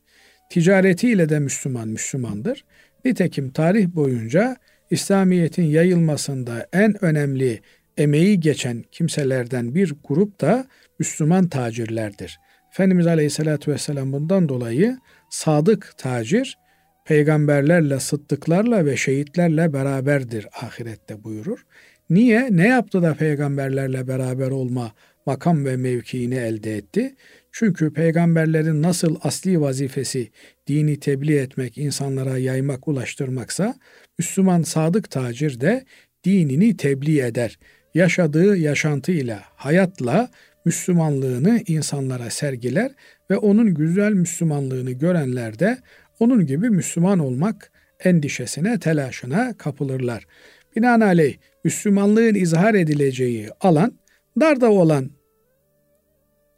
[0.49, 2.65] Ticaretiyle de Müslüman Müslümandır.
[3.05, 4.57] Nitekim tarih boyunca
[4.91, 7.61] İslamiyet'in yayılmasında en önemli
[7.97, 10.67] emeği geçen kimselerden bir grup da
[10.99, 12.39] Müslüman tacirlerdir.
[12.71, 14.97] Efendimiz Aleyhisselatü Vesselam bundan dolayı
[15.29, 16.57] sadık tacir,
[17.05, 21.65] peygamberlerle, sıddıklarla ve şehitlerle beraberdir ahirette buyurur.
[22.09, 22.47] Niye?
[22.51, 24.91] Ne yaptı da peygamberlerle beraber olma
[25.29, 27.15] makam ve mevkiini elde etti?
[27.51, 30.31] Çünkü peygamberlerin nasıl asli vazifesi
[30.67, 33.75] dini tebliğ etmek, insanlara yaymak, ulaştırmaksa
[34.19, 35.85] Müslüman sadık tacir de
[36.23, 37.59] dinini tebliğ eder.
[37.93, 40.29] Yaşadığı yaşantıyla, hayatla
[40.65, 42.91] Müslümanlığını insanlara sergiler
[43.31, 45.77] ve onun güzel Müslümanlığını görenler de
[46.19, 47.71] onun gibi Müslüman olmak
[48.03, 50.27] endişesine, telaşına kapılırlar.
[50.75, 53.99] Binaenaleyh Müslümanlığın izhar edileceği alan
[54.39, 55.18] darda olan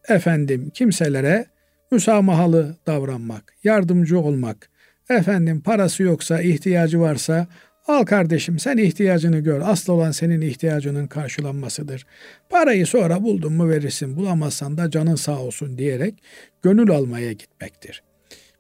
[0.10, 1.46] efendim kimselere
[1.92, 4.70] müsamahalı davranmak, yardımcı olmak,
[5.10, 7.48] efendim parası yoksa, ihtiyacı varsa
[7.88, 9.62] al kardeşim sen ihtiyacını gör.
[9.62, 12.06] Asıl olan senin ihtiyacının karşılanmasıdır.
[12.50, 16.24] Parayı sonra buldun mu verirsin, bulamazsan da canın sağ olsun diyerek
[16.62, 18.04] gönül almaya gitmektir.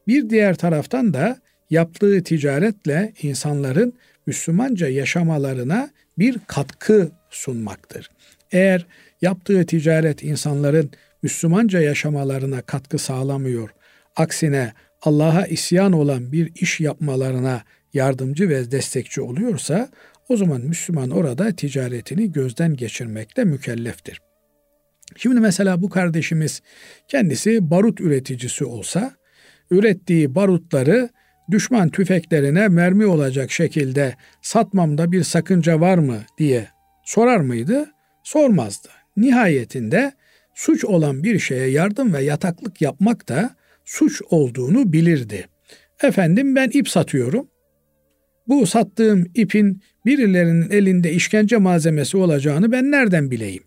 [0.08, 1.38] Bir diğer taraftan da
[1.70, 3.94] yaptığı ticaretle insanların
[4.26, 8.10] Müslümanca yaşamalarına bir katkı sunmaktır.
[8.52, 8.86] Eğer
[9.22, 10.92] yaptığı ticaret insanların
[11.24, 13.70] Müslümanca yaşamalarına katkı sağlamıyor,
[14.16, 17.64] aksine Allah'a isyan olan bir iş yapmalarına
[17.94, 19.90] yardımcı ve destekçi oluyorsa
[20.30, 24.22] o zaman Müslüman orada ticaretini gözden geçirmekte mükelleftir.
[25.16, 26.62] Şimdi mesela bu kardeşimiz
[27.08, 29.14] kendisi barut üreticisi olsa
[29.72, 31.10] ürettiği barutları
[31.52, 36.68] düşman tüfeklerine mermi olacak şekilde satmamda bir sakınca var mı diye
[37.04, 37.90] sorar mıydı?
[38.24, 38.90] Sormazdı.
[39.18, 40.12] Nihayetinde
[40.62, 43.56] suç olan bir şeye yardım ve yataklık yapmak da
[43.86, 45.48] suç olduğunu bilirdi.
[46.04, 47.48] Efendim ben ip satıyorum.
[48.48, 53.64] Bu sattığım ipin birilerinin elinde işkence malzemesi olacağını ben nereden bileyim?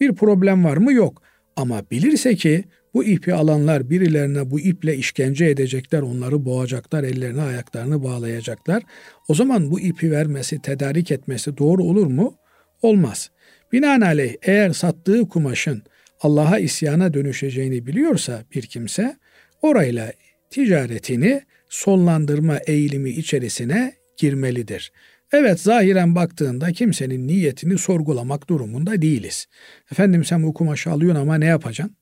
[0.00, 0.92] Bir problem var mı?
[0.92, 1.22] Yok.
[1.56, 2.64] Ama bilirse ki
[2.94, 8.82] bu ipi alanlar birilerine bu iple işkence edecekler, onları boğacaklar, ellerini ayaklarını bağlayacaklar.
[9.28, 12.34] O zaman bu ipi vermesi, tedarik etmesi doğru olur mu?
[12.82, 13.30] Olmaz.
[13.72, 15.82] Binaenaleyh eğer sattığı kumaşın
[16.20, 19.16] Allah'a isyana dönüşeceğini biliyorsa bir kimse
[19.62, 20.12] orayla
[20.50, 24.92] ticaretini sonlandırma eğilimi içerisine girmelidir.
[25.32, 29.46] Evet zahiren baktığında kimsenin niyetini sorgulamak durumunda değiliz.
[29.92, 31.96] Efendim sen bu kumaşı alıyorsun ama ne yapacaksın?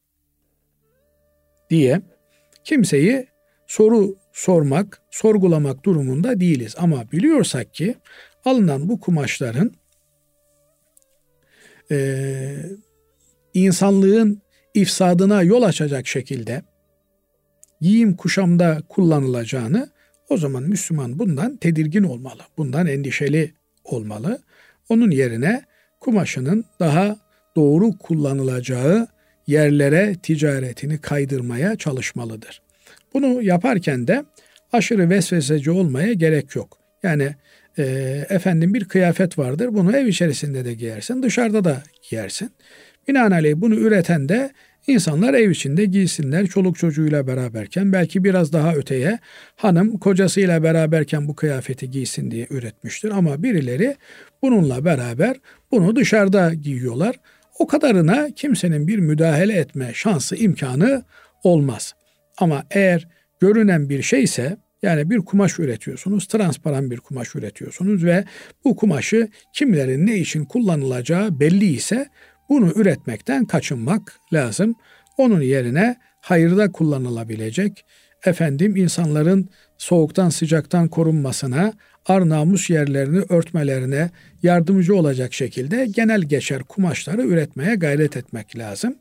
[1.70, 2.00] diye
[2.64, 3.26] kimseyi
[3.66, 6.74] soru sormak, sorgulamak durumunda değiliz.
[6.78, 7.94] Ama biliyorsak ki
[8.44, 9.72] alınan bu kumaşların
[11.90, 12.56] e,
[13.54, 14.42] insanlığın
[14.74, 16.62] ifsadına yol açacak şekilde
[17.80, 19.90] giyim kuşamda kullanılacağını
[20.28, 22.42] o zaman Müslüman bundan tedirgin olmalı.
[22.58, 24.38] Bundan endişeli olmalı.
[24.88, 25.64] Onun yerine
[26.00, 27.16] kumaşının daha
[27.56, 29.06] doğru kullanılacağı
[29.46, 32.62] yerlere ticaretini kaydırmaya çalışmalıdır.
[33.14, 34.24] Bunu yaparken de
[34.72, 36.78] aşırı vesveseci olmaya gerek yok.
[37.02, 37.34] Yani
[37.78, 37.84] e,
[38.28, 39.68] efendim bir kıyafet vardır.
[39.72, 42.50] Bunu ev içerisinde de giyersin, dışarıda da giyersin.
[43.08, 44.50] Binaenaleyh bunu üreten de
[44.86, 49.18] insanlar ev içinde giysinler çoluk çocuğuyla beraberken belki biraz daha öteye
[49.56, 53.10] hanım kocasıyla beraberken bu kıyafeti giysin diye üretmiştir.
[53.10, 53.96] Ama birileri
[54.42, 55.36] bununla beraber
[55.70, 57.16] bunu dışarıda giyiyorlar.
[57.58, 61.02] O kadarına kimsenin bir müdahale etme şansı imkanı
[61.44, 61.94] olmaz.
[62.38, 63.08] Ama eğer
[63.40, 68.24] görünen bir şeyse yani bir kumaş üretiyorsunuz, transparan bir kumaş üretiyorsunuz ve
[68.64, 72.08] bu kumaşı kimlerin ne için kullanılacağı belli ise
[72.48, 74.74] bunu üretmekten kaçınmak lazım.
[75.18, 77.84] Onun yerine hayırda kullanılabilecek,
[78.24, 81.72] efendim insanların soğuktan sıcaktan korunmasına,
[82.06, 84.10] ar namus yerlerini örtmelerine
[84.42, 88.94] yardımcı olacak şekilde genel geçer kumaşları üretmeye gayret etmek lazım.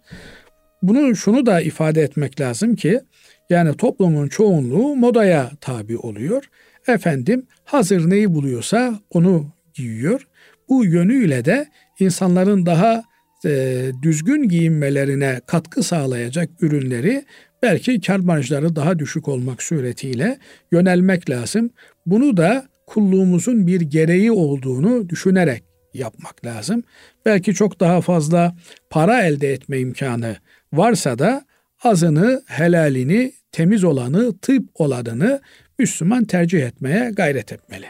[0.81, 3.01] Bunu şunu da ifade etmek lazım ki
[3.49, 6.49] yani toplumun çoğunluğu modaya tabi oluyor.
[6.87, 10.27] Efendim hazır neyi buluyorsa onu giyiyor.
[10.69, 11.67] Bu yönüyle de
[11.99, 13.03] insanların daha
[13.45, 17.25] e, düzgün giyinmelerine katkı sağlayacak ürünleri
[17.63, 20.37] belki kar marjları daha düşük olmak suretiyle
[20.71, 21.69] yönelmek lazım.
[22.05, 26.83] Bunu da kulluğumuzun bir gereği olduğunu düşünerek yapmak lazım.
[27.25, 28.55] Belki çok daha fazla
[28.89, 30.35] para elde etme imkanı
[30.73, 31.45] varsa da
[31.83, 35.41] azını, helalini, temiz olanı, tıp olanını
[35.79, 37.85] Müslüman tercih etmeye gayret etmeli.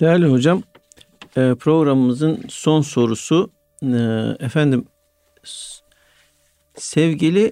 [0.00, 0.62] Değerli hocam,
[1.36, 3.50] e, programımızın son sorusu
[3.82, 3.96] e,
[4.40, 4.84] efendim
[6.76, 7.50] sevgili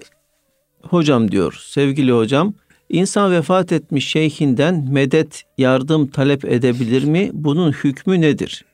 [0.81, 1.63] hocam diyor.
[1.67, 2.53] Sevgili hocam,
[2.89, 7.29] insan vefat etmiş şeyhinden medet, yardım talep edebilir mi?
[7.33, 8.65] Bunun hükmü nedir?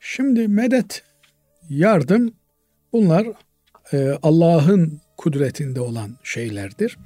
[0.00, 1.02] Şimdi medet,
[1.70, 2.34] yardım
[2.92, 3.26] bunlar
[3.92, 6.98] e, Allah'ın kudretinde olan şeylerdir.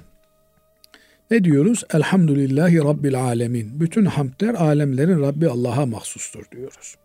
[1.30, 1.84] Ne diyoruz?
[1.94, 3.80] Elhamdülillahi Rabbil Alemin.
[3.80, 6.96] Bütün hamdler alemlerin Rabbi Allah'a mahsustur diyoruz.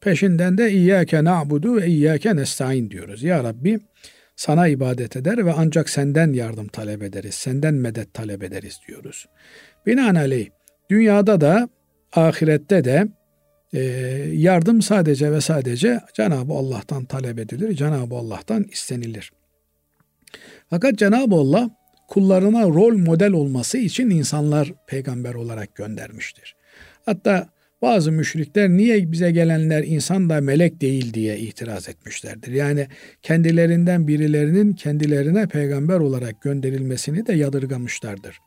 [0.00, 3.22] Peşinden de İyyâke na'budu ve İyyâke nesta'in diyoruz.
[3.22, 3.80] Ya Rabbi
[4.36, 9.26] sana ibadet eder ve ancak senden yardım talep ederiz, senden medet talep ederiz diyoruz.
[9.86, 10.48] Binaenaleyh
[10.90, 11.68] dünyada da
[12.12, 13.08] ahirette de
[13.72, 13.80] e,
[14.32, 19.32] yardım sadece ve sadece Cenab-ı Allah'tan talep edilir, Cenab-ı Allah'tan istenilir.
[20.70, 21.70] Fakat Cenab-ı Allah
[22.08, 26.56] kullarına rol model olması için insanlar peygamber olarak göndermiştir.
[27.06, 27.48] Hatta
[27.82, 32.52] bazı müşrikler niye bize gelenler insan da melek değil diye itiraz etmişlerdir.
[32.52, 32.88] Yani
[33.22, 38.38] kendilerinden birilerinin kendilerine peygamber olarak gönderilmesini de yadırgamışlardır.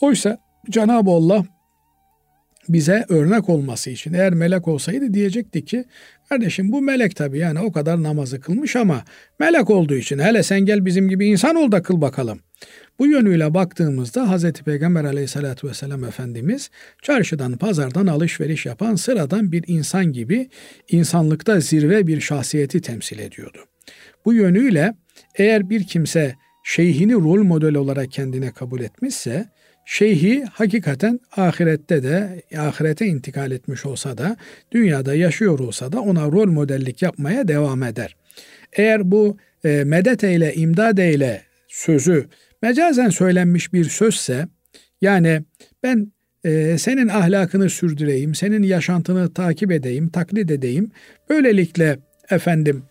[0.00, 0.38] Oysa
[0.70, 1.44] Cenab-ı Allah
[2.68, 5.84] bize örnek olması için eğer melek olsaydı diyecekti ki
[6.28, 9.04] kardeşim bu melek tabii yani o kadar namazı kılmış ama
[9.40, 12.38] melek olduğu için hele sen gel bizim gibi insan ol da kıl bakalım.
[12.98, 14.52] Bu yönüyle baktığımızda Hz.
[14.52, 16.70] Peygamber aleyhissalatü vesselam Efendimiz
[17.02, 20.48] çarşıdan pazardan alışveriş yapan sıradan bir insan gibi
[20.88, 23.58] insanlıkta zirve bir şahsiyeti temsil ediyordu.
[24.24, 24.94] Bu yönüyle
[25.34, 29.48] eğer bir kimse şeyhini rol model olarak kendine kabul etmişse
[29.86, 34.36] şeyhi hakikaten ahirette de ahirete intikal etmiş olsa da
[34.72, 38.16] dünyada yaşıyor olsa da ona rol modellik yapmaya devam eder.
[38.72, 42.26] Eğer bu e, medet eyle, imdad eyle sözü
[42.62, 44.48] mecazen söylenmiş bir sözse
[45.00, 45.42] yani
[45.82, 46.12] ben
[46.44, 50.90] e, senin ahlakını sürdüreyim, senin yaşantını takip edeyim, taklit edeyim.
[51.30, 51.98] Böylelikle
[52.30, 52.82] efendim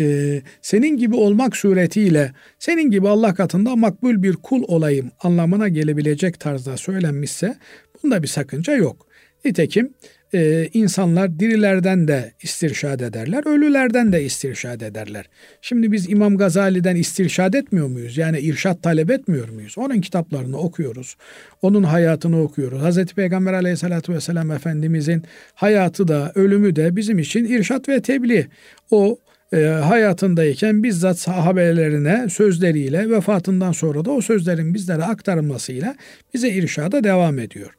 [0.00, 6.40] e, senin gibi olmak suretiyle senin gibi Allah katında makbul bir kul olayım anlamına gelebilecek
[6.40, 7.56] tarzda söylenmişse
[8.02, 9.06] bunda bir sakınca yok.
[9.44, 9.94] Nitekim
[10.34, 15.28] e, insanlar dirilerden de istirşad ederler, ölülerden de istirşad ederler.
[15.62, 18.18] Şimdi biz İmam Gazali'den istirşad etmiyor muyuz?
[18.18, 19.78] Yani irşat talep etmiyor muyuz?
[19.78, 21.16] Onun kitaplarını okuyoruz,
[21.62, 22.82] onun hayatını okuyoruz.
[22.82, 25.22] Hazreti Peygamber aleyhissalatü vesselam Efendimizin
[25.54, 28.46] hayatı da, ölümü de bizim için irşat ve tebliğ.
[28.90, 29.18] O
[29.52, 35.96] e, hayatındayken bizzat sahabelerine sözleriyle vefatından sonra da o sözlerin bizlere aktarılmasıyla
[36.34, 37.74] bize irşada devam ediyor.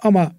[0.00, 0.32] Ama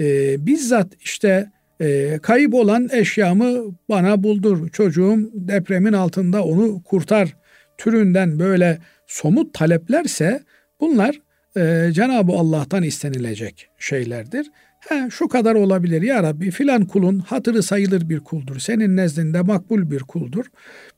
[0.00, 7.36] e, bizzat işte e, kayıp olan eşyamı bana buldur, çocuğum depremin altında onu kurtar
[7.78, 10.42] türünden böyle somut taleplerse
[10.80, 11.20] bunlar
[11.56, 14.46] e, Cenab-ı Allah'tan istenilecek şeylerdir.
[14.88, 18.58] He, şu kadar olabilir ya Rabbi filan kulun hatırı sayılır bir kuldur.
[18.58, 20.44] Senin nezdinde makbul bir kuldur.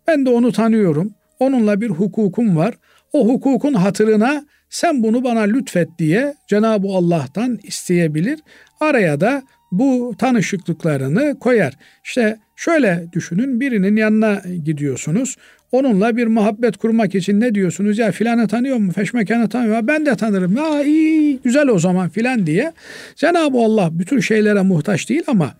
[0.07, 1.15] Ben de onu tanıyorum.
[1.39, 2.75] Onunla bir hukukum var.
[3.13, 8.41] O hukukun hatırına sen bunu bana lütfet diye Cenab-ı Allah'tan isteyebilir.
[8.81, 11.75] Araya da bu tanışıklıklarını koyar.
[12.05, 15.37] İşte şöyle düşünün birinin yanına gidiyorsunuz.
[15.75, 17.99] Onunla bir muhabbet kurmak için ne diyorsunuz?
[17.99, 18.93] Ya filanı tanıyor mu?
[18.93, 19.89] Feşmekanı tanıyor mu?
[19.89, 20.57] Ben de tanırım.
[20.57, 22.73] Ya iyi güzel o zaman filan diye.
[23.17, 25.55] Cenab-ı Allah bütün şeylere muhtaç değil ama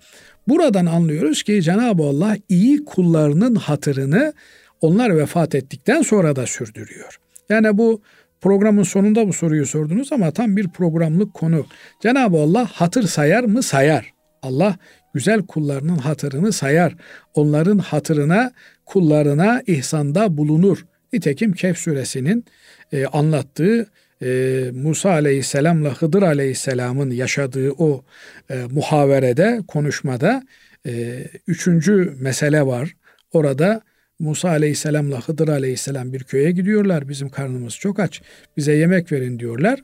[0.49, 4.33] buradan anlıyoruz ki Cenab-ı Allah iyi kullarının hatırını
[4.81, 7.19] onlar vefat ettikten sonra da sürdürüyor.
[7.49, 8.01] Yani bu
[8.41, 11.67] Programın sonunda bu soruyu sordunuz ama tam bir programlık konu.
[12.03, 13.63] Cenab-ı Allah hatır sayar mı?
[13.63, 14.13] Sayar.
[14.43, 14.77] Allah
[15.15, 16.95] güzel kullarının hatırını sayar.
[17.35, 18.53] Onların hatırına,
[18.87, 20.87] kullarına ihsanda bulunur.
[21.13, 22.45] Nitekim Kehf suresinin
[22.93, 23.87] e, anlattığı
[24.23, 28.05] e, Musa aleyhisselamla Hıdır aleyhisselamın yaşadığı o
[28.51, 30.43] e, muhaverede, konuşmada
[30.87, 32.97] e, üçüncü mesele var.
[33.33, 33.81] Orada
[34.19, 37.09] Musa aleyhisselamla Hıdır aleyhisselam bir köye gidiyorlar.
[37.09, 38.23] Bizim karnımız çok aç.
[38.57, 39.81] Bize yemek verin diyorlar.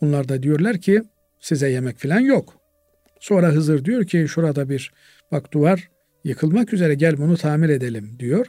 [0.00, 1.02] Onlar da diyorlar ki
[1.40, 2.54] size yemek falan yok.
[3.20, 4.92] Sonra Hızır diyor ki şurada bir
[5.32, 5.88] bak duvar
[6.24, 8.46] yıkılmak üzere gel bunu tamir edelim diyor.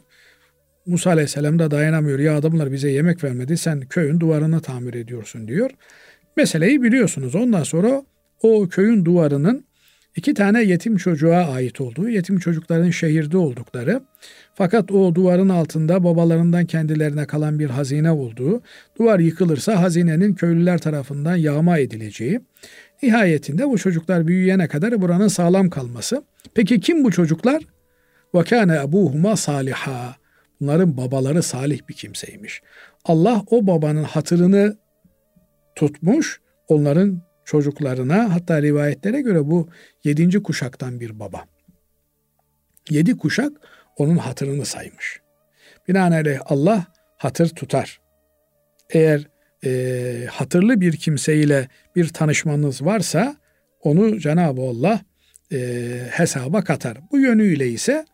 [0.85, 2.19] Musa aleyhisselam da dayanamıyor.
[2.19, 5.71] Ya adamlar bize yemek vermedi sen köyün duvarını tamir ediyorsun diyor.
[6.37, 7.35] Meseleyi biliyorsunuz.
[7.35, 8.03] Ondan sonra
[8.41, 9.65] o köyün duvarının
[10.15, 14.01] iki tane yetim çocuğa ait olduğu, yetim çocukların şehirde oldukları
[14.55, 18.61] fakat o duvarın altında babalarından kendilerine kalan bir hazine olduğu,
[18.99, 22.41] duvar yıkılırsa hazinenin köylüler tarafından yağma edileceği,
[23.03, 26.23] nihayetinde bu çocuklar büyüyene kadar buranın sağlam kalması.
[26.53, 27.63] Peki kim bu çocuklar?
[28.35, 30.15] Ve kâne ebuhuma saliha.
[30.61, 32.61] Bunların babaları salih bir kimseymiş.
[33.05, 34.77] Allah o babanın hatırını
[35.75, 39.69] tutmuş, onların çocuklarına hatta rivayetlere göre bu
[40.03, 41.45] yedinci kuşaktan bir baba.
[42.89, 43.51] Yedi kuşak
[43.97, 45.21] onun hatırını saymış.
[45.87, 46.85] Binaenaleyh Allah
[47.17, 48.01] hatır tutar.
[48.89, 49.27] Eğer
[49.65, 53.35] e, hatırlı bir kimseyle bir tanışmanız varsa
[53.81, 55.01] onu Cenab-ı Allah
[55.53, 56.97] e, hesaba katar.
[57.11, 58.05] Bu yönüyle ise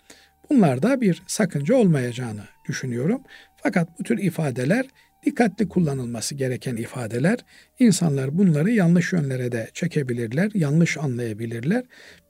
[0.50, 3.22] bunlarda bir sakınca olmayacağını düşünüyorum.
[3.64, 4.86] Fakat bu tür ifadeler
[5.26, 7.40] dikkatli kullanılması gereken ifadeler.
[7.80, 11.84] İnsanlar bunları yanlış yönlere de çekebilirler, yanlış anlayabilirler.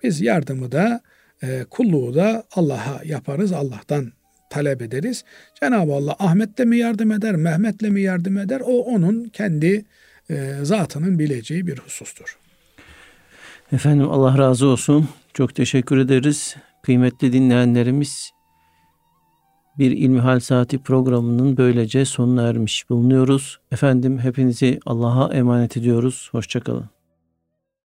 [0.03, 1.01] Biz yardımı da
[1.43, 4.11] e, kulluğu da Allah'a yaparız, Allah'tan
[4.49, 5.23] talep ederiz.
[5.59, 8.61] Cenab-ı Allah Ahmet'le mi yardım eder, Mehmet'le mi yardım eder?
[8.65, 9.85] O onun kendi
[10.29, 12.38] e, zatının bileceği bir husustur.
[13.71, 15.09] Efendim Allah razı olsun.
[15.33, 16.55] Çok teşekkür ederiz.
[16.83, 18.31] Kıymetli dinleyenlerimiz
[19.77, 23.59] bir İlmihal Saati programının böylece sonuna ermiş bulunuyoruz.
[23.71, 26.29] Efendim hepinizi Allah'a emanet ediyoruz.
[26.31, 26.98] Hoşçakalın.